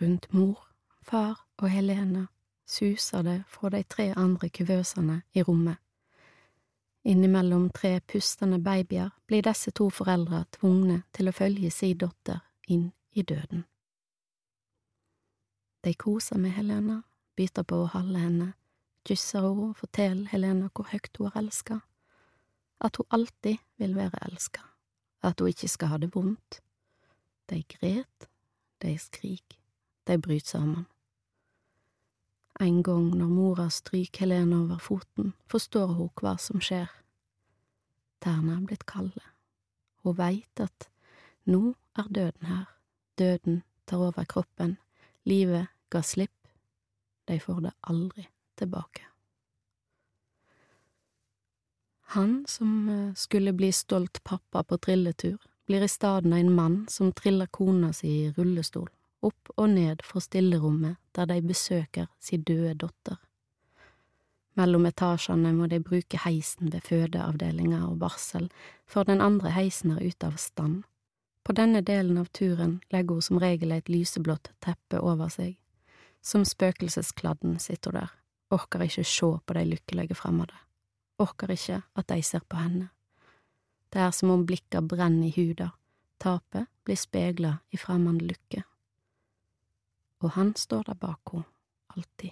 Rundt 0.02 0.30
mor, 0.34 0.62
far 1.02 1.42
og 1.58 1.70
Helene 1.74 2.28
suser 2.68 3.26
det 3.26 3.42
fra 3.52 3.70
de 3.74 3.84
tre 3.84 4.14
andre 4.16 4.50
kuvøsene 4.50 5.22
i 5.34 5.44
rommet 5.44 5.82
Innimellom 7.08 7.70
tre 7.70 8.00
pustende 8.00 8.60
babyer 8.60 9.10
blir 9.28 9.46
disse 9.46 9.72
to 9.72 9.86
foreldra 9.88 10.42
tvungne 10.52 10.98
til 11.16 11.30
å 11.30 11.34
følge 11.36 11.70
si 11.72 11.94
datter 11.96 12.42
inn 12.68 12.90
i 13.16 13.24
døden. 13.24 13.62
De 15.88 15.94
koser 15.96 16.36
med 16.36 16.52
Helena, 16.58 16.98
byter 17.40 17.64
på 17.64 17.80
å 17.80 17.88
holde 17.94 18.20
henne, 18.20 18.48
kysser 19.08 19.46
henne 19.46 19.70
og 19.70 19.80
forteller 19.80 20.28
Helena 20.34 20.68
hvor 20.68 20.90
høyt 20.92 21.16
hun 21.16 21.32
har 21.32 21.40
elska, 21.46 21.80
at 22.84 23.00
hun 23.00 23.08
alltid 23.16 23.64
vil 23.80 23.96
være 23.96 24.26
elska, 24.28 24.68
at 25.24 25.40
hun 25.40 25.56
ikke 25.56 25.72
skal 25.72 25.94
ha 25.94 26.04
det 26.04 26.12
vondt. 26.12 26.60
De 27.48 27.62
gret, 27.72 28.28
de 28.84 28.98
skrik, 29.00 29.62
de 30.12 30.20
bryter 30.20 30.58
sammen. 30.58 30.90
En 32.60 32.84
gang 32.84 33.12
når 33.14 33.30
mora 33.30 33.68
stryker 33.70 34.26
Helene 34.26 34.64
over 34.64 34.80
foten, 34.82 35.34
forstår 35.46 35.92
hun 35.94 36.10
hva 36.18 36.34
som 36.42 36.62
skjer. 36.64 36.90
Tærne 38.24 38.56
er 38.56 38.64
blitt 38.66 38.88
kalde. 38.90 39.22
Hun 40.02 40.18
veit 40.18 40.64
at 40.64 40.88
nå 41.46 41.76
er 41.98 42.10
døden 42.10 42.50
her, 42.50 42.66
døden 43.18 43.62
tar 43.86 44.08
over 44.10 44.26
kroppen, 44.26 44.78
livet 45.30 45.70
ga 45.94 46.02
slipp, 46.02 46.34
de 47.30 47.38
får 47.40 47.62
det 47.68 47.76
aldri 47.92 48.26
tilbake. 48.58 49.06
Han 52.18 52.46
som 52.48 52.90
eh, 52.90 53.14
skulle 53.14 53.54
bli 53.54 53.70
stolt 53.72 54.24
pappa 54.24 54.64
på 54.64 54.78
trilletur, 54.78 55.38
blir 55.68 55.84
i 55.84 55.92
stedet 55.92 56.34
en 56.34 56.54
mann 56.56 56.86
som 56.90 57.12
triller 57.14 57.52
kona 57.52 57.92
si 57.94 58.08
i 58.08 58.30
rullestol 58.32 58.88
opp 59.26 59.50
og 59.56 59.70
ned 59.70 60.04
fra 60.06 60.22
stillerommet 60.22 60.98
der 61.18 61.30
de 61.30 61.42
besøker 61.42 62.08
sin 62.20 62.44
døde 62.46 62.76
datter. 62.84 63.18
Mellom 64.58 64.88
etasjene 64.90 65.52
må 65.54 65.68
de 65.70 65.80
bruke 65.86 66.18
heisen 66.24 66.72
ved 66.74 66.82
fødeavdelinga 66.88 67.84
og 67.86 68.00
barsel, 68.02 68.48
for 68.90 69.06
den 69.06 69.22
andre 69.22 69.52
heisen 69.54 69.94
er 69.94 70.02
ute 70.02 70.30
av 70.32 70.40
stand. 70.42 70.82
På 71.46 71.54
denne 71.54 71.84
delen 71.86 72.18
av 72.18 72.32
turen 72.34 72.80
legger 72.92 73.20
hun 73.20 73.26
som 73.28 73.40
regel 73.40 73.72
et 73.72 73.90
lyseblått 73.90 74.50
teppe 74.66 75.00
over 75.00 75.30
seg. 75.30 75.56
Som 76.26 76.46
spøkelseskladden 76.46 77.60
sitter 77.62 77.94
hun 77.94 78.02
der, 78.02 78.16
orker 78.50 78.84
ikke 78.84 79.06
se 79.06 79.30
på 79.46 79.58
de 79.58 79.66
lykkelige 79.68 80.18
fremmede, 80.18 80.58
orker 81.22 81.54
ikke 81.54 81.84
at 81.94 82.08
de 82.10 82.24
ser 82.24 82.42
på 82.50 82.58
henne. 82.58 82.90
Det 83.94 84.02
er 84.02 84.12
som 84.12 84.34
om 84.34 84.46
blikka 84.46 84.82
brenner 84.82 85.30
i 85.30 85.36
huda, 85.38 85.70
tapet 86.20 86.66
blir 86.84 86.98
spegla 87.00 87.60
i 87.72 87.78
fremmed 87.78 88.26
lykke 88.26 88.66
og 90.20 90.34
han 90.38 90.56
står 90.56 90.84
der 90.88 91.00
bak 91.00 91.34
henne, 91.34 91.46
alltid. 91.96 92.32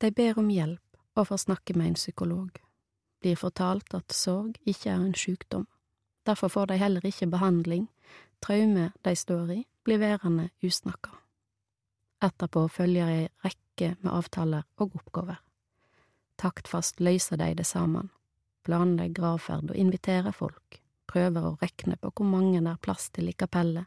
De 0.00 0.10
ber 0.14 0.38
om 0.38 0.50
hjelp 0.50 0.98
og 1.18 1.26
får 1.26 1.44
snakke 1.44 1.74
med 1.74 1.86
en 1.92 1.98
psykolog, 1.98 2.50
blir 3.20 3.36
fortalt 3.36 3.94
at 3.94 4.14
sorg 4.14 4.58
ikke 4.62 4.92
er 4.92 5.02
en 5.02 5.14
sykdom, 5.14 5.66
derfor 6.26 6.48
får 6.48 6.70
de 6.70 6.76
heller 6.78 7.06
ikke 7.06 7.26
behandling, 7.26 7.88
traume 8.40 8.92
de 9.04 9.16
står 9.16 9.50
i, 9.56 9.64
blir 9.84 9.98
værende 9.98 10.50
usnakka. 10.62 11.16
Etterpå 12.22 12.68
følger 12.68 13.10
ei 13.10 13.26
rekke 13.44 13.94
med 14.02 14.12
avtaler 14.12 14.66
og 14.76 14.94
oppgaver. 14.98 15.38
Taktfast 16.38 17.00
løyser 17.00 17.38
de 17.38 17.52
det 17.58 17.66
sammen, 17.66 18.10
planlegger 18.66 19.14
gravferd 19.20 19.70
og 19.70 19.78
inviterer 19.78 20.34
folk, 20.34 20.80
prøver 21.10 21.46
å 21.46 21.56
rekne 21.62 21.96
på 21.96 22.12
hvor 22.14 22.26
mange 22.26 22.60
det 22.60 22.70
er 22.70 22.82
plass 22.82 23.08
til 23.10 23.30
i 23.30 23.34
kapellet, 23.38 23.86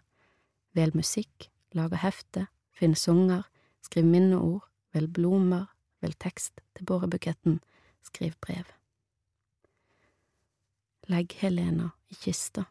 vel 0.77 0.91
musikk, 0.95 1.49
lager 1.75 2.01
hefte, 2.03 2.47
finne 2.75 2.95
sanger, 2.95 3.43
skriv 3.81 4.05
minneord, 4.05 4.67
vel 4.93 5.07
blomer, 5.07 5.67
vel 6.01 6.13
tekst 6.19 6.61
til 6.75 6.85
bårebuketten, 6.85 7.59
skriv 8.03 8.35
brev. 8.41 8.65
Legg 11.09 11.33
Helena 11.41 11.91
i 12.09 12.15
kista, 12.15 12.65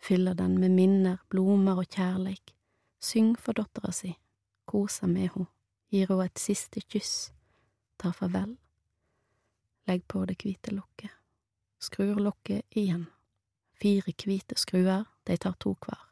fyller 0.00 0.34
den 0.34 0.58
med 0.60 0.74
minner, 0.74 1.20
blomer 1.28 1.80
og 1.82 1.88
kjærleik, 1.90 2.54
syng 3.00 3.36
for 3.38 3.56
dottera 3.56 3.92
si, 3.92 4.12
koser 4.68 5.10
med 5.10 5.32
ho, 5.34 5.46
gir 5.90 6.10
ho 6.12 6.20
et 6.24 6.38
siste 6.38 6.82
kyss, 6.86 7.30
tar 7.98 8.14
farvel, 8.16 8.54
legg 9.88 10.04
på 10.08 10.24
det 10.28 10.38
hvite 10.42 10.74
lokket, 10.76 11.10
skrur 11.80 12.20
lokket 12.20 12.66
igjen, 12.76 13.08
fire 13.80 14.14
hvite 14.14 14.58
skruer, 14.60 15.08
de 15.26 15.36
tar 15.36 15.56
to 15.58 15.74
hver. 15.80 16.09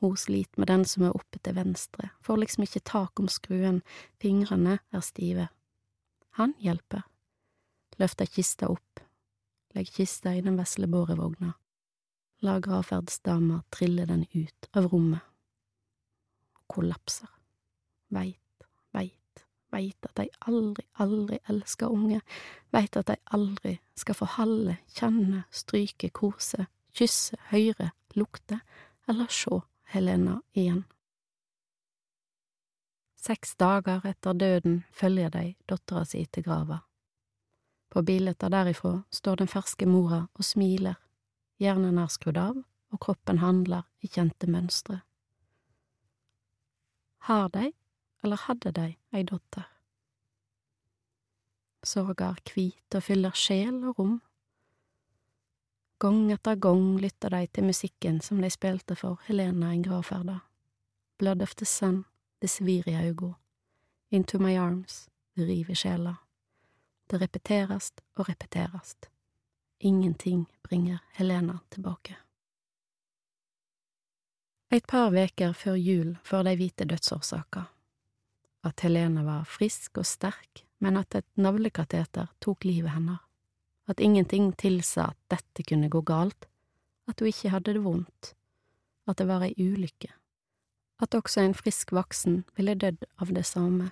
Hun 0.00 0.16
sliter 0.16 0.56
med 0.60 0.70
den 0.70 0.84
som 0.88 1.04
er 1.04 1.16
oppe 1.16 1.36
til 1.44 1.58
venstre, 1.58 2.08
får 2.24 2.38
liksom 2.40 2.64
ikke 2.64 2.80
tak 2.88 3.20
om 3.20 3.26
skruen, 3.28 3.82
fingrene 4.16 4.78
er 4.96 5.02
stive. 5.04 5.50
Han 6.40 6.54
hjelper, 6.56 7.02
løfter 8.00 8.30
kista 8.32 8.70
opp, 8.72 9.02
legg 9.76 9.92
kista 9.92 10.32
i 10.32 10.40
den 10.40 10.56
vesle 10.56 10.88
bårevogna, 10.88 11.52
la 12.40 12.56
gravferdsdama 12.64 13.60
trille 13.68 14.08
den 14.08 14.24
ut 14.32 14.70
av 14.72 14.88
rommet. 14.88 15.20
Kollapser. 16.70 17.28
Veit, 18.08 18.68
veit, 18.96 19.44
veit 19.74 20.06
at 20.08 20.16
de 20.16 20.30
aldri, 20.48 20.86
aldri 21.02 21.42
elsker 21.50 21.92
unge, 21.92 22.22
veit 22.72 22.96
at 22.96 23.10
de 23.10 23.18
aldri 23.36 23.76
skal 23.98 24.16
få 24.16 24.32
halde, 24.38 24.78
kjenne, 24.96 25.44
stryke, 25.52 26.08
kose, 26.08 26.70
kysse, 26.96 27.36
høre, 27.50 27.92
lukte 28.16 28.62
eller 29.10 29.28
sjå 29.28 29.60
Helena 29.90 30.36
igjen. 30.52 30.84
Seks 33.18 33.56
dager 33.56 34.06
etter 34.06 34.36
døden 34.38 34.84
følger 34.94 35.32
de 35.34 35.44
dattera 35.68 36.04
si 36.06 36.22
til 36.30 36.46
grava. 36.46 36.78
På 37.90 38.04
bileta 38.06 38.48
derifra 38.48 39.00
står 39.10 39.42
den 39.42 39.50
ferske 39.50 39.88
mora 39.90 40.22
og 40.34 40.46
smiler, 40.46 40.94
hjernen 41.58 41.98
er 41.98 42.12
skrudd 42.14 42.38
av 42.38 42.62
og 42.90 43.02
kroppen 43.02 43.42
handler 43.42 43.86
i 44.02 44.08
kjente 44.10 44.46
mønstre. 44.50 45.00
Har 47.26 47.50
de, 47.54 47.72
eller 48.22 48.46
hadde 48.46 48.72
de, 48.78 48.88
ei 49.12 49.26
datter? 49.26 49.66
Sorger 51.82 52.38
kvit 52.46 52.94
og 52.94 53.04
fyller 53.04 53.34
sjel 53.36 53.82
og 53.88 53.98
rom. 53.98 54.18
Gang 56.00 56.32
etter 56.32 56.56
gang 56.56 56.98
lytter 56.98 57.30
de 57.30 57.46
til 57.46 57.66
musikken 57.68 58.22
som 58.24 58.38
de 58.40 58.48
spilte 58.48 58.94
for 58.96 59.20
Helena 59.26 59.74
en 59.74 59.82
gravferda. 59.84 60.38
Blood 61.18 61.42
of 61.42 61.52
the 61.60 61.66
Sun, 61.66 62.04
det 62.40 62.48
svir 62.48 62.88
i 62.88 62.94
auga. 62.96 63.34
Into 64.10 64.38
my 64.38 64.56
arms, 64.56 65.10
det 65.36 65.44
river 65.44 65.74
sjela. 65.74 66.14
Det 67.06 67.20
repeterast 67.20 68.00
og 68.16 68.28
repeterast. 68.28 69.10
Ingenting 69.78 70.46
bringer 70.62 71.04
Helena 71.12 71.58
tilbake. 71.68 72.16
Et 74.70 74.86
par 74.86 75.10
veker 75.10 75.52
før 75.52 75.76
jul 75.76 76.16
får 76.24 76.48
de 76.48 76.56
vite 76.56 76.84
dødsårsaka. 76.84 77.68
At 78.64 78.80
Helena 78.80 79.22
var 79.22 79.44
frisk 79.44 79.98
og 79.98 80.06
sterk, 80.06 80.64
men 80.78 80.96
at 80.96 81.14
et 81.14 81.28
navlekateter 81.36 82.32
tok 82.40 82.64
livet 82.64 82.96
hennes. 82.96 83.20
At 83.90 84.00
ingenting 84.00 84.52
tilsa 84.54 85.10
at 85.10 85.18
dette 85.32 85.64
kunne 85.66 85.90
gå 85.90 86.00
galt, 86.06 86.46
at 87.08 87.20
hun 87.20 87.26
ikke 87.28 87.50
hadde 87.50 87.74
det 87.74 87.82
vondt, 87.84 88.34
at 89.08 89.18
det 89.18 89.26
var 89.26 89.42
ei 89.42 89.54
ulykke, 89.58 90.12
at 91.02 91.14
også 91.14 91.42
en 91.42 91.56
frisk 91.58 91.90
voksen 91.92 92.44
ville 92.56 92.76
dødd 92.78 93.08
av 93.18 93.32
det 93.34 93.46
samme, 93.48 93.90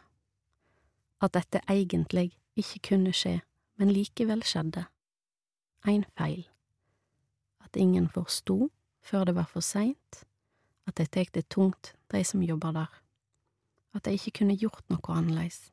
at 1.19 1.35
dette 1.35 1.65
egentlig 1.67 2.31
ikke 2.55 2.83
kunne 2.91 3.13
skje, 3.17 3.41
men 3.79 3.91
likevel 3.91 4.45
skjedde. 4.47 4.85
Ein 5.87 6.05
feil. 6.19 6.45
At 7.65 7.77
ingen 7.77 8.09
forsto 8.09 8.69
før 9.03 9.25
det 9.25 9.35
var 9.35 9.51
for 9.51 9.65
seint, 9.65 10.23
at 10.87 10.99
de 10.99 11.07
tek 11.07 11.35
det 11.35 11.49
tungt, 11.51 11.95
de 12.13 12.23
som 12.25 12.43
jobber 12.43 12.73
der, 12.73 12.93
at 13.95 14.05
de 14.05 14.15
ikke 14.15 14.39
kunne 14.41 14.57
gjort 14.59 14.85
noe 14.93 15.15
annerledes, 15.15 15.73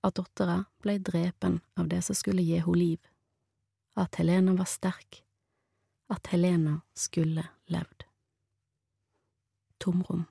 at 0.00 0.16
dattera 0.16 0.64
blei 0.82 0.98
drepen 0.98 1.60
av 1.76 1.88
det 1.88 2.02
som 2.02 2.16
skulle 2.16 2.42
gi 2.42 2.58
henne 2.58 2.78
liv, 2.78 3.00
at 3.94 4.20
Helena 4.20 4.54
var 4.56 4.68
sterk, 4.70 5.22
at 6.08 6.26
Helena 6.32 6.80
skulle 6.94 7.46
levd. 7.66 8.04
Tomrom. 9.78 10.24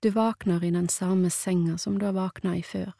Du 0.00 0.10
vakner 0.10 0.64
i 0.64 0.70
den 0.70 0.88
samme 0.88 1.30
senga 1.30 1.78
som 1.78 1.98
du 1.98 2.06
har 2.06 2.12
vakna 2.12 2.56
i 2.56 2.62
før, 2.62 2.92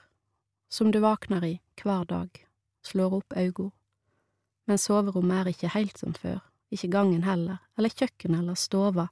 som 0.68 0.90
du 0.90 0.98
vakner 0.98 1.44
i 1.44 1.60
hver 1.82 2.04
dag, 2.08 2.46
slår 2.82 3.18
opp 3.20 3.36
augo, 3.36 3.70
men 4.64 4.80
soverommet 4.80 5.42
er 5.42 5.50
ikke 5.52 5.74
helt 5.74 6.00
som 6.00 6.14
før, 6.16 6.40
ikke 6.72 6.88
gangen 6.94 7.26
heller, 7.26 7.60
eller 7.76 7.92
kjøkkenet 7.92 8.40
eller 8.40 8.56
stova. 8.58 9.08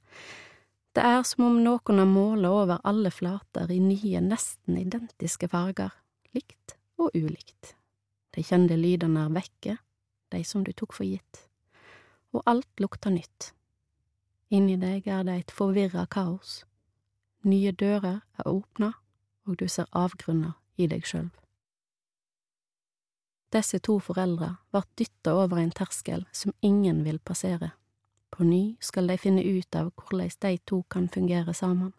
Det 0.93 1.01
er 1.01 1.23
som 1.25 1.47
om 1.47 1.55
noen 1.65 1.97
har 1.97 2.05
målet 2.05 2.49
over 2.53 2.81
alle 2.85 3.09
flater 3.09 3.71
i 3.73 3.79
nye, 3.81 4.19
nesten 4.21 4.77
identiske 4.77 5.49
farger, 5.49 5.89
likt 6.37 6.75
og 7.01 7.15
ulikt. 7.17 7.73
De 8.33 8.43
kjente 8.45 8.77
lydene 8.77 9.25
er 9.25 9.33
vekke, 9.33 9.77
de 10.29 10.43
som 10.45 10.61
du 10.65 10.69
tok 10.73 10.93
for 10.93 11.09
gitt, 11.09 11.47
og 12.33 12.45
alt 12.49 12.81
lukter 12.81 13.13
nytt. 13.13 13.53
Inni 14.53 14.77
deg 14.77 15.09
er 15.09 15.25
det 15.25 15.39
et 15.39 15.53
forvirra 15.53 16.05
kaos. 16.05 16.61
Nye 17.41 17.73
dører 17.73 18.21
er 18.37 18.49
åpna, 18.49 18.93
og 19.49 19.57
du 19.57 19.65
ser 19.67 19.89
avgrunner 19.97 20.53
i 20.77 20.85
deg 20.87 21.09
sjølv. 21.09 21.33
Disse 23.53 23.81
to 23.85 23.99
foreldra 24.01 24.55
vart 24.73 24.89
dytta 24.97 25.33
over 25.37 25.57
en 25.61 25.73
terskel 25.73 26.27
som 26.33 26.53
ingen 26.61 27.01
vil 27.05 27.19
passere. 27.19 27.73
På 28.33 28.43
ny 28.43 28.75
skal 28.81 29.07
de 29.07 29.17
finne 29.21 29.43
ut 29.45 29.75
av 29.77 29.91
hvordan 29.93 30.31
de 30.41 30.57
to 30.65 30.81
kan 30.89 31.09
fungere 31.09 31.53
sammen. 31.53 31.93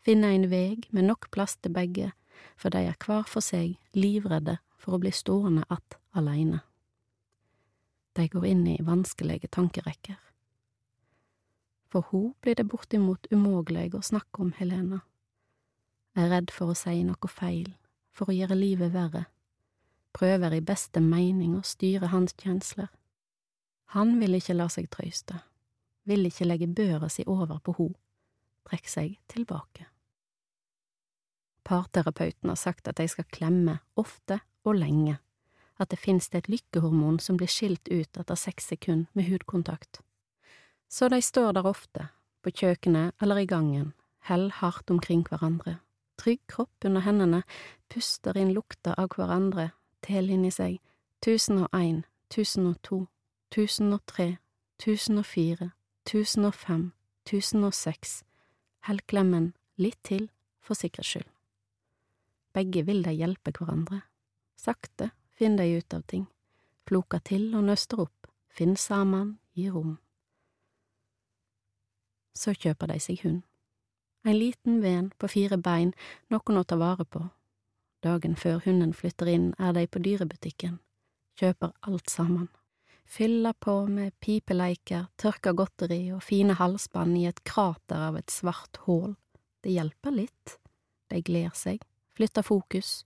Finne 0.00 0.32
en 0.32 0.48
veg 0.50 0.88
med 0.90 1.04
nok 1.04 1.28
plass 1.30 1.56
til 1.56 1.74
begge, 1.76 2.12
for 2.56 2.72
de 2.72 2.86
er 2.88 2.96
hver 2.96 3.28
for 3.28 3.44
seg 3.44 3.76
livredde 3.92 4.56
for 4.80 4.96
å 4.96 5.02
bli 5.02 5.12
stående 5.12 5.64
att 5.68 5.98
alene. 6.10 6.60
De 8.16 8.28
går 8.28 8.46
inn 8.46 8.66
i 8.66 8.80
vanskelige 8.80 9.48
tankerekker. 9.48 10.16
For 11.92 12.08
hun 12.10 12.32
blir 12.40 12.56
det 12.56 12.68
bortimot 12.68 13.26
umulig 13.30 13.92
å 13.94 14.02
snakke 14.02 14.42
om 14.42 14.52
Helena. 14.56 15.02
Er 16.16 16.28
redd 16.28 16.50
for 16.50 16.72
å 16.72 16.76
si 16.76 17.04
noe 17.04 17.28
feil, 17.28 17.74
for 18.12 18.32
å 18.32 18.36
gjøre 18.36 18.56
livet 18.56 18.92
verre 18.92 19.26
prøver 20.12 20.56
i 20.56 20.64
beste 20.64 21.00
mening 21.00 21.56
å 21.56 21.64
styre 21.66 22.10
hans 22.12 22.34
kjensler. 22.38 22.90
Han 23.92 24.16
vil 24.20 24.38
ikke 24.38 24.56
la 24.56 24.68
seg 24.72 24.88
trøyste, 24.92 25.36
vil 26.08 26.24
ikke 26.24 26.46
legge 26.48 26.68
børa 26.68 27.10
si 27.12 27.26
over 27.28 27.58
på 27.60 27.74
ho, 27.76 27.88
trekk 28.68 28.88
seg 28.88 29.18
tilbake. 29.28 29.84
Parterapeuten 31.68 32.48
har 32.48 32.56
sagt 32.56 32.88
at 32.88 32.96
de 32.96 33.06
skal 33.08 33.28
klemme 33.28 33.78
ofte 34.00 34.40
og 34.64 34.78
lenge, 34.80 35.18
at 35.76 35.92
det 35.92 36.00
finnes 36.00 36.30
et 36.32 36.48
lykkehormon 36.48 37.20
som 37.20 37.36
blir 37.36 37.52
skilt 37.52 37.88
ut 37.92 38.16
etter 38.16 38.38
seks 38.38 38.72
sekunder 38.72 39.12
med 39.12 39.28
hudkontakt. 39.28 40.00
Så 40.88 41.08
de 41.12 41.20
står 41.22 41.52
der 41.58 41.68
ofte, 41.68 42.08
på 42.42 42.50
kjøkkenet 42.50 43.14
eller 43.22 43.44
i 43.44 43.46
gangen, 43.46 43.92
hell 44.24 44.50
hardt 44.56 44.90
omkring 44.90 45.22
hverandre, 45.28 45.78
trygg 46.16 46.40
kropp 46.48 46.88
under 46.88 47.04
hendene, 47.04 47.44
puster 47.92 48.40
inn 48.40 48.56
lukta 48.56 48.96
av 48.96 49.12
hverandre 49.14 49.70
tel 50.02 50.30
inni 50.32 50.50
seg 50.50 50.80
tusen 51.22 51.62
og 51.66 51.76
ein, 51.76 52.02
tusen 52.32 52.66
og 52.66 52.80
to, 52.82 53.04
tusen 53.52 53.92
og 53.92 54.00
tre, 54.06 54.36
tusen 54.78 55.18
og 55.20 55.26
fire, 55.26 55.70
tusen 56.08 56.44
og 56.48 56.54
fem, 56.54 56.92
tusen 57.28 57.64
og 57.64 57.74
seks, 57.76 58.22
hell 58.88 59.02
klemmen 59.06 59.52
litt 59.76 60.00
til 60.08 60.28
for 60.60 60.78
sikkerhets 60.78 61.14
skyld. 61.14 61.28
Begge 62.52 62.84
vil 62.86 63.04
de 63.04 63.12
hjelpe 63.16 63.52
hverandre. 63.56 64.02
Sakte 64.56 65.10
finner 65.36 65.64
de 65.64 65.78
ut 65.80 65.94
av 65.94 66.02
ting, 66.08 66.26
floker 66.88 67.22
til 67.24 67.50
og 67.56 67.66
nøster 67.68 68.02
opp, 68.06 68.28
finner 68.48 68.80
sammen, 68.80 69.36
gir 69.56 69.76
rom. 69.76 69.98
Så 72.34 72.56
kjøper 72.56 72.92
de 72.92 72.98
seg 73.00 73.22
hund. 73.24 73.42
En 74.24 74.38
liten 74.38 74.82
ven 74.82 75.10
på 75.18 75.28
fire 75.28 75.58
bein, 75.58 75.92
noen 76.30 76.60
å 76.60 76.64
ta 76.64 76.78
vare 76.78 77.04
på, 77.04 77.24
Dagen 78.02 78.36
før 78.36 78.58
hunden 78.64 78.94
flytter 78.94 79.28
inn, 79.30 79.52
er 79.58 79.72
de 79.72 79.86
på 79.86 80.00
dyrebutikken, 80.02 80.80
kjøper 81.38 81.70
alt 81.86 82.10
sammen. 82.10 82.48
Fyller 83.12 83.52
på 83.52 83.86
med 83.86 84.14
pipeleiker, 84.20 85.10
tørka 85.20 85.52
godteri 85.52 86.06
og 86.16 86.22
fine 86.24 86.54
halsbånd 86.56 87.18
i 87.20 87.26
et 87.28 87.42
krater 87.44 88.06
av 88.06 88.14
et 88.16 88.32
svart 88.32 88.78
hull. 88.86 89.18
Det 89.60 89.74
hjelper 89.74 90.14
litt. 90.16 90.54
De 91.12 91.20
gler 91.20 91.50
seg, 91.52 91.84
flytter 92.16 92.46
fokus. 92.46 93.02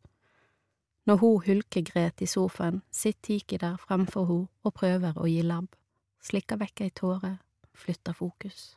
Når 1.11 1.19
hun 1.25 1.43
hulkegret 1.49 2.23
i 2.23 2.29
sofaen, 2.31 2.85
sitter 2.95 3.33
Tiki 3.33 3.59
der 3.59 3.83
fremfor 3.83 4.31
ho 4.31 4.39
og 4.47 4.77
prøver 4.79 5.19
å 5.19 5.27
gi 5.27 5.43
labb, 5.43 5.75
slikker 6.23 6.63
vekk 6.63 6.87
ei 6.87 6.95
tåre, 7.03 7.33
flytter 7.75 8.15
fokus. 8.15 8.77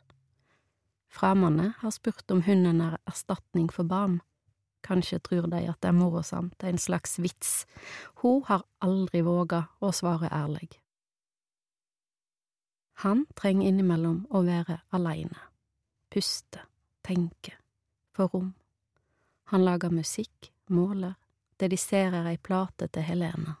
Fremmede 1.14 1.76
har 1.78 1.94
spurt 1.94 2.26
om 2.34 2.42
hunden 2.42 2.82
er 2.82 2.98
erstatning 3.06 3.70
for 3.70 3.86
barn. 3.86 4.18
Kanskje 4.82 5.22
tror 5.22 5.46
de 5.46 5.62
at 5.70 5.78
det 5.78 5.94
er 5.94 5.98
morosamt, 6.02 6.58
en 6.66 6.86
slags 6.90 7.20
vits. 7.22 7.66
Hun 8.26 8.42
har 8.50 8.66
aldri 8.82 9.22
våga 9.22 9.68
å 9.78 9.94
svare 9.94 10.26
ærlig. 10.34 10.72
Han 13.00 13.22
trenger 13.34 13.68
innimellom 13.68 14.26
å 14.28 14.42
være 14.44 14.74
aleine, 14.92 15.38
puste, 16.12 16.60
tenke, 17.00 17.54
få 18.12 18.26
rom. 18.28 18.50
Han 19.48 19.64
lager 19.64 19.88
musikk, 19.88 20.50
måler, 20.68 21.14
dediserer 21.56 22.28
ei 22.28 22.36
plate 22.36 22.90
til 22.92 23.06
Helena, 23.08 23.56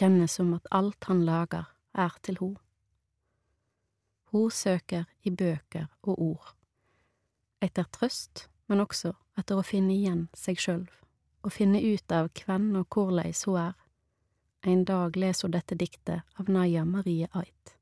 kjennes 0.00 0.38
som 0.40 0.54
at 0.56 0.72
alt 0.72 1.04
han 1.10 1.20
lager, 1.28 1.68
er 1.92 2.16
til 2.24 2.40
ho. 2.40 2.48
Hun 4.32 4.50
søker 4.56 5.04
i 5.20 5.36
bøker 5.36 5.90
og 6.08 6.22
ord, 6.30 6.50
etter 7.60 7.84
trøst, 7.92 8.46
men 8.72 8.80
også 8.80 9.12
etter 9.36 9.60
å 9.60 9.68
finne 9.68 9.92
igjen 9.98 10.30
seg 10.32 10.64
sjølv, 10.64 10.88
og 11.44 11.52
finne 11.52 11.84
ut 11.84 12.08
av 12.12 12.32
hvem 12.40 12.70
og 12.80 12.88
korleis 12.88 13.44
hun 13.44 13.60
er, 13.68 13.74
en 14.64 14.88
dag 14.88 15.16
leser 15.16 15.44
hun 15.44 15.60
dette 15.60 15.76
diktet 15.76 16.40
av 16.40 16.48
Naya 16.48 16.88
Marie 16.88 17.28
Ait. 17.36 17.77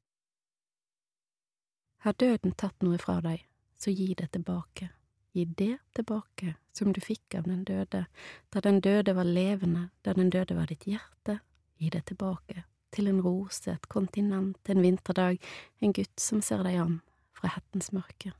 Har 2.05 2.13
døden 2.13 2.53
tatt 2.53 2.83
noe 2.85 2.99
fra 2.99 3.21
deg, 3.25 3.43
så 3.77 3.91
gi 3.91 4.15
det 4.19 4.31
tilbake, 4.37 4.91
gi 5.33 5.45
det 5.45 5.77
tilbake 5.97 6.55
som 6.73 6.93
du 6.93 7.01
fikk 7.01 7.39
av 7.39 7.49
den 7.49 7.65
døde, 7.65 8.07
da 8.53 8.63
den 8.65 8.81
døde 8.81 9.15
var 9.17 9.29
levende, 9.29 9.89
da 10.03 10.15
den 10.17 10.31
døde 10.31 10.57
var 10.57 10.71
ditt 10.71 10.87
hjerte, 10.89 11.41
gi 11.81 11.91
det 11.93 12.07
tilbake, 12.13 12.65
til 12.93 13.09
en 13.11 13.21
rose, 13.25 13.73
et 13.73 13.89
kontinent, 13.93 14.61
en 14.69 14.83
vinterdag, 14.85 15.41
en 15.81 15.93
gutt 15.97 16.21
som 16.21 16.43
ser 16.45 16.65
deg 16.65 16.79
an 16.81 17.01
fra 17.37 17.53
hettens 17.57 17.93
mørke. 17.93 18.33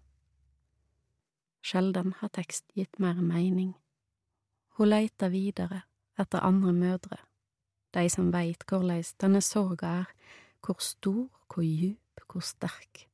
Sjelden 1.67 2.15
har 2.21 2.31
tekst 2.31 2.69
gitt 2.79 3.01
mer 3.03 3.19
mening. 3.21 3.75
Hun 4.79 4.93
leiter 4.93 5.33
videre 5.33 5.83
etter 6.21 6.45
andre 6.45 6.73
mødre, 6.73 7.19
de 7.97 8.07
som 8.13 8.31
veit 8.33 8.65
korleis 8.69 9.15
denne 9.21 9.43
sorga 9.45 9.93
er, 10.03 10.15
hvor 10.65 10.81
stor, 10.85 11.27
hvor 11.49 11.65
djup, 11.65 12.25
hvor 12.31 12.45
sterk. 12.45 13.07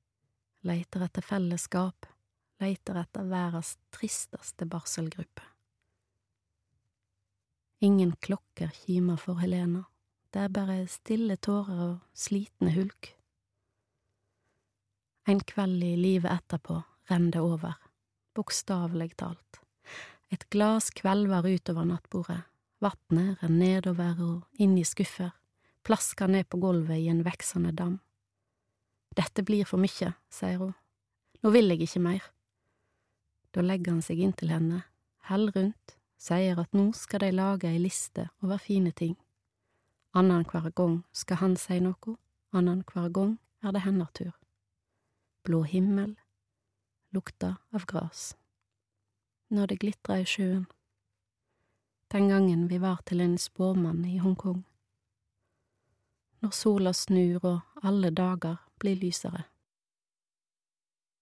Leiter 0.62 1.02
etter 1.02 1.24
fellesskap, 1.26 2.06
leiter 2.62 3.00
etter 3.00 3.26
verdens 3.26 3.74
tristeste 3.90 4.66
barselgruppe. 4.70 5.42
Ingen 7.82 8.12
klokker 8.22 8.70
kimer 8.84 9.18
for 9.18 9.42
Helena, 9.42 9.82
det 10.30 10.44
er 10.44 10.54
bare 10.54 10.76
stille 10.86 11.36
tårer 11.42 11.80
og 11.88 11.96
slitne 12.14 12.70
hulk. 12.76 13.10
En 15.26 15.42
kveld 15.42 15.82
i 15.82 15.96
livet 15.98 16.30
etterpå 16.30 16.78
renner 17.10 17.34
det 17.34 17.42
over, 17.42 17.74
bokstavelig 18.38 19.16
talt. 19.18 19.58
Et 20.30 20.46
glass 20.54 20.90
kvelver 20.94 21.46
utover 21.50 21.90
nattbordet, 21.90 22.42
Vatnet 22.82 23.38
renner 23.42 23.58
nedover 23.58 24.22
og 24.22 24.62
inn 24.62 24.74
i 24.78 24.82
skuffer, 24.82 25.30
plasker 25.86 26.30
ned 26.30 26.48
på 26.50 26.58
gulvet 26.58 26.98
i 26.98 27.10
en 27.12 27.20
veksende 27.22 27.70
dam. 27.78 28.00
Dette 29.16 29.44
blir 29.44 29.66
for 29.68 29.82
mye, 29.82 30.12
sier 30.32 30.58
hun. 30.60 30.74
Nå 31.42 31.50
vil 31.52 31.72
jeg 31.72 31.82
ikke 31.84 32.02
mer. 32.02 32.28
Da 33.52 33.64
legger 33.64 33.92
han 33.92 34.04
seg 34.04 34.22
inntil 34.24 34.52
henne, 34.54 34.82
heller 35.28 35.52
rundt, 35.56 35.96
sier 36.16 36.60
at 36.62 36.72
nå 36.76 36.90
skal 36.96 37.24
de 37.24 37.32
lage 37.34 37.68
ei 37.68 37.80
liste 37.82 38.28
over 38.42 38.62
fine 38.62 38.92
ting. 38.96 39.16
Annenhver 40.14 40.70
gang 40.76 41.02
skal 41.12 41.40
han 41.42 41.56
si 41.60 41.80
noe, 41.80 42.16
annenhver 42.52 43.10
gang 43.12 43.38
er 43.62 43.74
det 43.74 43.84
hennes 43.84 44.12
tur. 44.16 44.32
Blå 45.44 45.64
himmel, 45.66 46.14
lukta 47.12 47.56
av 47.72 47.88
gras. 47.90 48.32
Når 49.52 49.72
det 49.72 49.82
glitra 49.82 50.20
i 50.22 50.28
sjøen 50.28 50.64
den 52.12 52.28
gangen 52.28 52.68
vi 52.68 52.76
var 52.78 52.98
til 53.08 53.20
en 53.24 53.38
spåmann 53.38 54.04
i 54.04 54.18
Hongkong. 54.20 54.64
Når 56.44 56.50
sola 56.52 56.92
snur 56.92 57.40
og 57.40 57.86
alle 57.88 58.10
dager 58.12 58.58
blir 58.82 58.98
lysere. 58.98 59.46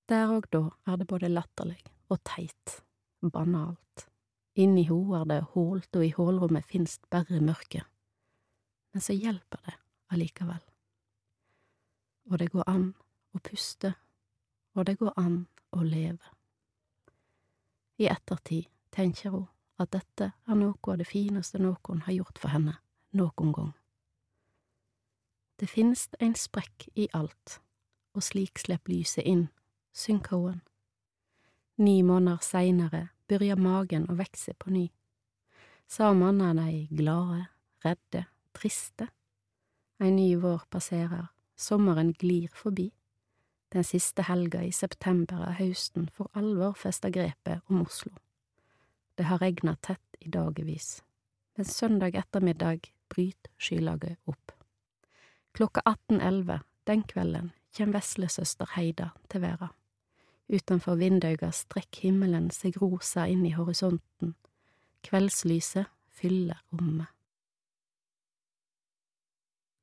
Der 0.08 0.32
og 0.34 0.48
da 0.50 0.64
er 0.88 0.96
det 0.98 1.06
både 1.10 1.30
latterlig 1.30 1.78
og 2.10 2.18
teit, 2.26 2.80
banalt. 3.20 4.06
Inni 4.58 4.86
ho 4.88 4.98
er 5.14 5.28
det 5.30 5.42
hålt, 5.52 5.94
og 5.94 6.04
i 6.04 6.14
hålrommet 6.16 6.66
finst 6.66 7.06
bare 7.10 7.38
mørke. 7.40 7.84
Men 8.92 9.04
så 9.04 9.14
hjelper 9.14 9.62
det 9.68 9.76
allikevel. 10.10 10.60
Og 12.30 12.38
det 12.42 12.50
går 12.50 12.66
an 12.66 12.90
å 13.34 13.42
puste, 13.44 13.94
og 14.74 14.86
det 14.86 14.98
går 14.98 15.14
an 15.20 15.44
å 15.76 15.84
leve. 15.86 16.34
I 18.00 18.08
ettertid 18.10 18.66
tenker 18.90 19.30
hun 19.36 19.46
at 19.80 19.92
dette 19.94 20.32
er 20.32 20.58
noe 20.58 20.76
av 20.92 20.98
det 20.98 21.08
fineste 21.08 21.60
noen 21.62 22.02
har 22.06 22.16
gjort 22.16 22.40
for 22.42 22.52
henne 22.52 22.80
noen 23.16 23.54
gang. 23.54 23.72
Det 25.60 25.68
finst 25.68 26.14
en 26.24 26.32
sprekk 26.34 26.86
i 26.96 27.04
alt, 27.12 27.58
og 28.16 28.24
slik 28.24 28.58
slipper 28.58 28.94
lyset 28.94 29.26
inn, 29.28 29.50
synker 29.92 30.38
hun. 30.40 30.60
Ni 31.76 31.98
måneder 32.00 32.40
seinere 32.40 33.00
begynner 33.28 33.60
magen 33.60 34.06
å 34.08 34.16
vekse 34.16 34.54
på 34.56 34.72
ny. 34.72 34.86
Sammen 35.84 36.40
er 36.40 36.54
de 36.56 36.86
glade, 36.96 37.42
redde, 37.84 38.22
triste. 38.56 39.10
En 40.00 40.16
ny 40.16 40.30
vår 40.40 40.64
passerer, 40.72 41.28
sommeren 41.56 42.14
glir 42.16 42.48
forbi. 42.56 42.88
Den 43.72 43.84
siste 43.84 44.24
helga 44.30 44.62
i 44.64 44.72
september 44.72 45.42
er 45.44 45.58
høsten 45.58 46.08
for 46.16 46.32
alvor 46.32 46.72
festa 46.72 47.10
grepet 47.12 47.60
om 47.68 47.82
Oslo. 47.84 48.14
Det 49.18 49.28
har 49.28 49.42
regna 49.44 49.76
tett 49.76 50.16
i 50.24 50.32
dagevis, 50.32 51.02
men 51.56 51.68
søndag 51.68 52.16
ettermiddag 52.16 52.88
bryter 53.12 53.52
skylaget 53.60 54.16
opp. 54.24 54.56
Klokka 55.52 55.82
18.11 55.84 56.60
den 56.86 57.02
kvelden 57.02 57.52
kjem 57.74 57.92
veslesøster 57.94 58.72
Heida 58.74 59.10
til 59.30 59.44
verda. 59.44 59.70
Utenfor 60.50 60.98
vindauga 60.98 61.52
strekk 61.54 62.00
himmelen 62.02 62.48
seg 62.54 62.80
rosa 62.82 63.28
inn 63.30 63.44
i 63.46 63.54
horisonten, 63.54 64.34
kveldslyset 65.06 65.90
fyller 66.10 66.58
rommet. 66.74 67.06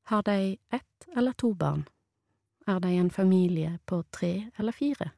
Har 0.08 0.24
de 0.28 0.58
ett 0.72 1.08
eller 1.16 1.34
to 1.34 1.54
barn? 1.54 1.88
Er 2.68 2.80
de 2.80 2.92
en 3.00 3.12
familie 3.12 3.80
på 3.86 4.04
tre 4.12 4.50
eller 4.58 4.72
fire? 4.72 5.12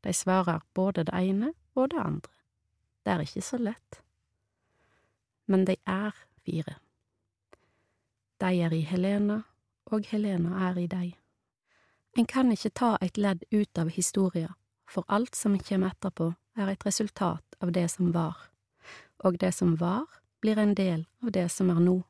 De 0.00 0.12
svarer 0.12 0.60
både 0.74 1.04
det 1.04 1.14
ene 1.16 1.52
og 1.74 1.90
det 1.92 2.00
andre. 2.00 2.32
Det 3.04 3.12
er 3.12 3.24
ikke 3.24 3.44
så 3.44 3.60
lett. 3.60 4.00
Men 5.46 5.64
de 5.68 5.76
er 5.86 6.16
fire. 6.44 6.76
De 8.40 8.52
er 8.64 8.72
i 8.72 8.80
Helena, 8.80 9.42
og 9.90 10.06
Helena 10.10 10.68
er 10.70 10.78
i 10.78 10.86
deg. 10.90 11.16
En 12.18 12.26
kan 12.26 12.50
ikke 12.52 12.72
ta 12.74 12.96
et 13.00 13.18
ledd 13.18 13.44
ut 13.50 13.78
av 13.78 13.90
historia, 13.94 14.54
for 14.90 15.04
alt 15.08 15.34
som 15.38 15.58
kommer 15.58 15.92
etterpå, 15.92 16.32
er 16.58 16.72
et 16.72 16.86
resultat 16.86 17.56
av 17.62 17.72
det 17.72 17.86
som 17.92 18.10
var, 18.12 18.36
og 19.24 19.38
det 19.38 19.52
som 19.54 19.76
var, 19.78 20.06
blir 20.42 20.58
en 20.58 20.74
del 20.74 21.06
av 21.22 21.30
det 21.36 21.46
som 21.52 21.70
er 21.70 21.78
nå, 21.80 22.00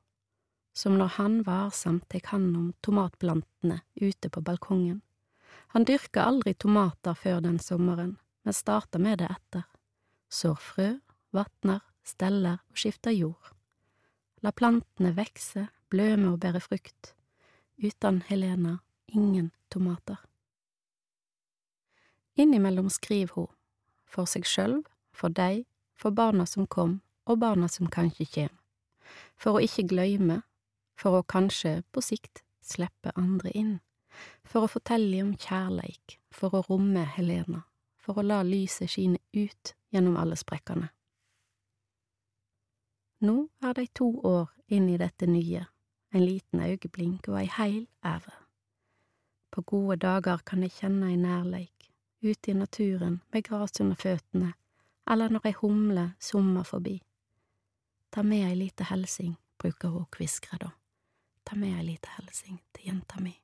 som 0.72 0.96
når 0.98 1.16
han 1.18 1.42
varsomt 1.44 2.08
tek 2.08 2.30
hand 2.32 2.56
om 2.56 2.72
tomatplantene 2.80 3.82
ute 4.00 4.30
på 4.30 4.40
balkongen. 4.40 5.02
Han 5.74 5.84
dyrka 5.84 6.24
aldri 6.24 6.54
tomater 6.54 7.14
før 7.14 7.42
den 7.44 7.58
sommeren, 7.58 8.16
men 8.42 8.56
starta 8.56 8.98
med 8.98 9.20
det 9.20 9.28
etter 9.30 9.66
sår 10.30 10.58
frø, 10.62 10.90
vatner, 11.34 11.82
steller 12.06 12.62
og 12.70 12.78
skifter 12.78 13.14
jord. 13.14 13.50
La 14.40 14.52
plantene 14.56 15.12
vekse, 15.16 15.66
bløme 15.90 16.32
og 16.32 16.40
bære 16.42 16.62
frukt. 16.64 17.12
Uten 17.82 18.22
Helena 18.26 18.78
ingen 19.06 19.50
tomater. 19.68 20.16
Innimellom 22.34 22.90
skriver 22.90 23.34
hun, 23.34 23.46
for 24.04 24.28
seg 24.28 24.44
sjølv, 24.44 24.82
for 25.16 25.32
deg, 25.32 25.62
for 25.96 26.12
barna 26.12 26.44
som 26.44 26.66
kom 26.68 26.98
og 27.24 27.40
barna 27.40 27.70
som 27.72 27.88
kanskje 27.88 28.26
kjem, 28.34 28.52
for 29.40 29.56
å 29.56 29.64
ikke 29.64 29.86
gløyme, 29.94 30.42
for 30.92 31.16
å 31.16 31.24
kanskje 31.24 31.78
på 31.88 32.04
sikt 32.04 32.42
slippe 32.60 33.16
andre 33.16 33.54
inn, 33.56 33.74
for 34.44 34.68
å 34.68 34.72
fortelle 34.76 35.24
om 35.24 35.32
kjærleik, 35.40 36.18
for 36.28 36.52
å 36.52 36.64
romme 36.68 37.06
Helena, 37.16 37.64
for 37.96 38.20
å 38.20 38.26
la 38.28 38.42
lyset 38.44 38.92
skine 38.92 39.24
ut 39.32 39.74
gjennom 39.88 40.20
alle 40.20 40.36
sprekkene. 40.36 40.92
Nå 43.24 43.48
er 43.64 43.72
de 43.80 43.88
to 43.88 44.12
år 44.20 44.52
inn 44.68 44.92
i 44.92 45.00
dette 45.00 45.24
nye, 45.24 45.64
en 46.12 46.24
liten 46.24 46.60
øyeblink 46.60 47.28
og 47.28 47.40
ei 47.40 47.50
heil 47.56 47.86
æve. 48.04 48.32
På 49.50 49.62
gode 49.62 49.96
dager 49.96 50.38
kan 50.46 50.62
jeg 50.62 50.70
kjenne 50.70 51.10
ei 51.10 51.16
nærleik, 51.16 51.90
ute 52.22 52.50
i 52.50 52.54
naturen 52.54 53.20
med 53.32 53.42
gras 53.42 53.80
under 53.80 53.96
føttene, 53.96 54.52
eller 55.10 55.28
når 55.28 55.46
ei 55.46 55.52
humle 55.52 56.12
summer 56.20 56.62
forbi. 56.62 57.02
Ta 58.12 58.22
med 58.22 58.46
ei 58.50 58.54
lita 58.54 58.84
helsing, 58.84 59.38
bruker 59.58 59.88
hun 59.88 60.06
kviskre 60.10 60.58
da. 60.60 60.70
Ta 61.46 61.56
med 61.56 61.78
ei 61.78 61.84
lita 61.92 62.08
helsing 62.18 62.60
til 62.74 62.86
jenta 62.86 63.20
mi. 63.20 63.34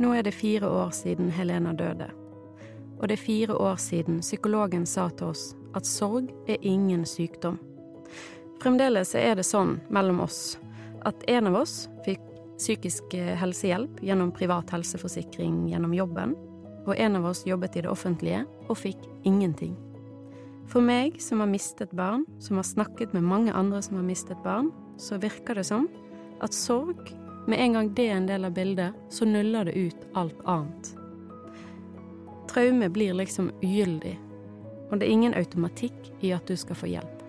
Nå 0.00 0.14
er 0.16 0.22
det 0.24 0.32
fire 0.32 0.64
år 0.64 0.94
siden 0.96 1.28
Helena 1.36 1.74
døde, 1.76 2.06
og 2.96 3.08
det 3.08 3.18
er 3.18 3.20
fire 3.20 3.56
år 3.60 3.76
siden 3.76 4.22
psykologen 4.24 4.86
sa 4.88 5.10
til 5.12 5.34
oss 5.34 5.50
at 5.76 5.84
sorg 5.84 6.30
er 6.48 6.56
ingen 6.64 7.02
sykdom. 7.04 7.58
Fremdeles 8.62 9.12
er 9.14 9.36
det 9.36 9.44
sånn 9.44 9.76
mellom 9.92 10.22
oss 10.24 10.56
at 11.04 11.20
en 11.28 11.50
av 11.50 11.60
oss 11.60 11.74
fikk 12.06 12.24
psykisk 12.56 13.12
helsehjelp 13.12 14.00
gjennom 14.04 14.32
privat 14.32 14.72
helseforsikring 14.72 15.66
gjennom 15.68 15.92
jobben, 15.96 16.32
og 16.88 16.96
en 16.96 17.20
av 17.20 17.28
oss 17.34 17.44
jobbet 17.44 17.76
i 17.76 17.84
det 17.84 17.92
offentlige 17.92 18.46
og 18.68 18.80
fikk 18.80 19.04
ingenting. 19.28 19.76
For 20.70 20.80
meg 20.80 21.20
som 21.20 21.44
har 21.44 21.52
mistet 21.52 21.92
barn, 21.92 22.24
som 22.40 22.56
har 22.56 22.64
snakket 22.64 23.12
med 23.12 23.28
mange 23.28 23.52
andre 23.52 23.82
som 23.84 24.00
har 24.00 24.08
mistet 24.08 24.40
barn, 24.48 24.72
så 24.96 25.20
virker 25.20 25.60
det 25.60 25.68
som 25.68 25.90
at 26.40 26.56
sorg 26.56 27.10
med 27.50 27.60
en 27.60 27.72
gang 27.72 27.88
det 27.94 28.06
er 28.08 28.16
en 28.16 28.26
del 28.28 28.44
av 28.46 28.54
bildet, 28.54 28.96
så 29.10 29.26
nuller 29.26 29.64
det 29.64 29.72
ut 29.78 30.08
alt 30.14 30.42
annet. 30.44 30.96
traume 32.50 32.88
blir 32.88 33.14
liksom 33.14 33.50
ugyldig, 33.62 34.18
og 34.90 34.98
det 34.98 35.06
er 35.06 35.12
ingen 35.12 35.34
automatikk 35.38 36.12
i 36.20 36.32
at 36.34 36.46
du 36.46 36.56
skal 36.56 36.78
få 36.78 36.90
hjelp. 36.90 37.20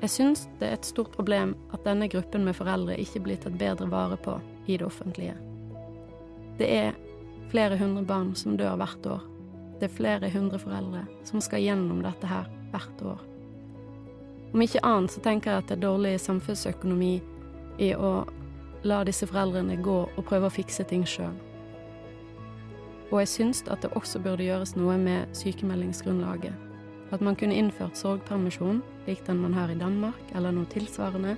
Jeg 0.00 0.10
syns 0.10 0.48
det 0.58 0.68
er 0.68 0.74
et 0.76 0.88
stort 0.88 1.12
problem 1.14 1.54
at 1.72 1.84
denne 1.86 2.08
gruppen 2.10 2.44
med 2.44 2.56
foreldre 2.58 2.98
ikke 3.00 3.22
blir 3.24 3.38
tatt 3.42 3.54
bedre 3.58 3.86
vare 3.90 4.18
på 4.18 4.34
i 4.66 4.76
det 4.76 4.86
offentlige. 4.86 5.36
Det 6.58 6.68
er 6.70 6.98
flere 7.50 7.78
hundre 7.78 8.02
barn 8.06 8.34
som 8.34 8.58
dør 8.58 8.76
hvert 8.76 9.06
år. 9.06 9.22
Det 9.78 9.88
er 9.88 9.96
flere 9.96 10.30
hundre 10.30 10.58
foreldre 10.58 11.06
som 11.24 11.40
skal 11.40 11.62
gjennom 11.62 12.02
dette 12.04 12.28
her 12.30 12.50
hvert 12.74 13.02
år. 13.02 13.22
Om 14.52 14.62
ikke 14.62 14.84
annet 14.86 15.14
så 15.14 15.22
tenker 15.24 15.52
jeg 15.52 15.64
at 15.64 15.70
det 15.70 15.78
er 15.78 15.86
dårlig 15.86 16.14
samfunnsøkonomi 16.20 17.14
i 17.82 17.94
å 17.94 18.12
la 18.86 19.02
disse 19.04 19.26
foreldrene 19.26 19.78
gå 19.82 19.98
og 20.06 20.24
prøve 20.28 20.48
å 20.48 20.54
fikse 20.54 20.86
ting 20.88 21.04
sjøl. 21.08 21.34
Og 23.12 23.20
jeg 23.22 23.30
syns 23.30 23.62
at 23.70 23.84
det 23.84 23.92
også 23.94 24.20
burde 24.22 24.46
gjøres 24.46 24.74
noe 24.76 24.96
med 24.98 25.30
sykemeldingsgrunnlaget. 25.36 26.54
At 27.14 27.22
man 27.22 27.36
kunne 27.38 27.54
innført 27.54 27.98
sorgpermisjon, 27.98 28.82
lik 29.06 29.22
den 29.26 29.38
man 29.38 29.54
har 29.54 29.70
i 29.70 29.78
Danmark, 29.78 30.34
eller 30.34 30.50
noe 30.50 30.66
tilsvarende, 30.72 31.36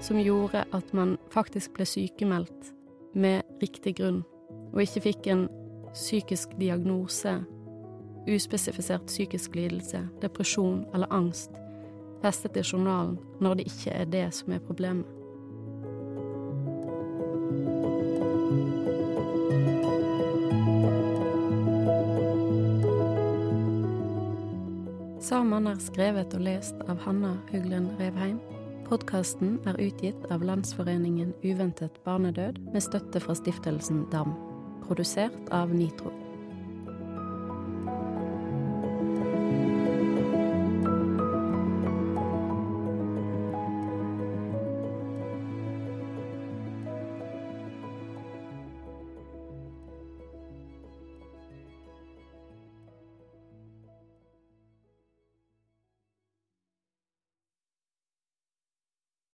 som 0.00 0.20
gjorde 0.22 0.62
at 0.72 0.92
man 0.94 1.16
faktisk 1.34 1.74
ble 1.74 1.86
sykemeldt 1.88 2.72
med 3.18 3.42
riktig 3.62 3.96
grunn, 3.98 4.22
og 4.70 4.84
ikke 4.84 5.08
fikk 5.08 5.30
en 5.32 5.48
psykisk 5.90 6.54
diagnose, 6.60 7.40
uspesifisert 8.28 9.08
psykisk 9.10 9.56
lidelse, 9.56 10.04
depresjon 10.22 10.84
eller 10.94 11.10
angst, 11.10 11.50
festet 12.22 12.56
i 12.58 12.62
journalen 12.62 13.16
når 13.42 13.58
det 13.58 13.70
ikke 13.72 13.94
er 13.94 14.10
det 14.12 14.26
som 14.36 14.52
er 14.54 14.62
problemet. 14.62 15.17
Saman 25.28 25.66
er 25.68 25.76
skrevet 25.76 26.32
og 26.38 26.40
lest 26.40 26.78
av 26.88 27.02
Hanna 27.04 27.34
Huglen 27.50 27.90
Revheim. 27.98 28.38
Podkasten 28.86 29.58
er 29.68 29.76
utgitt 29.84 30.22
av 30.32 30.40
Landsforeningen 30.46 31.34
uventet 31.42 31.98
barnedød 32.06 32.56
med 32.72 32.86
støtte 32.86 33.20
fra 33.20 33.36
stiftelsen 33.36 34.06
DAM. 34.14 34.32
Produsert 34.86 35.52
av 35.52 35.74
Nitro. 35.76 36.14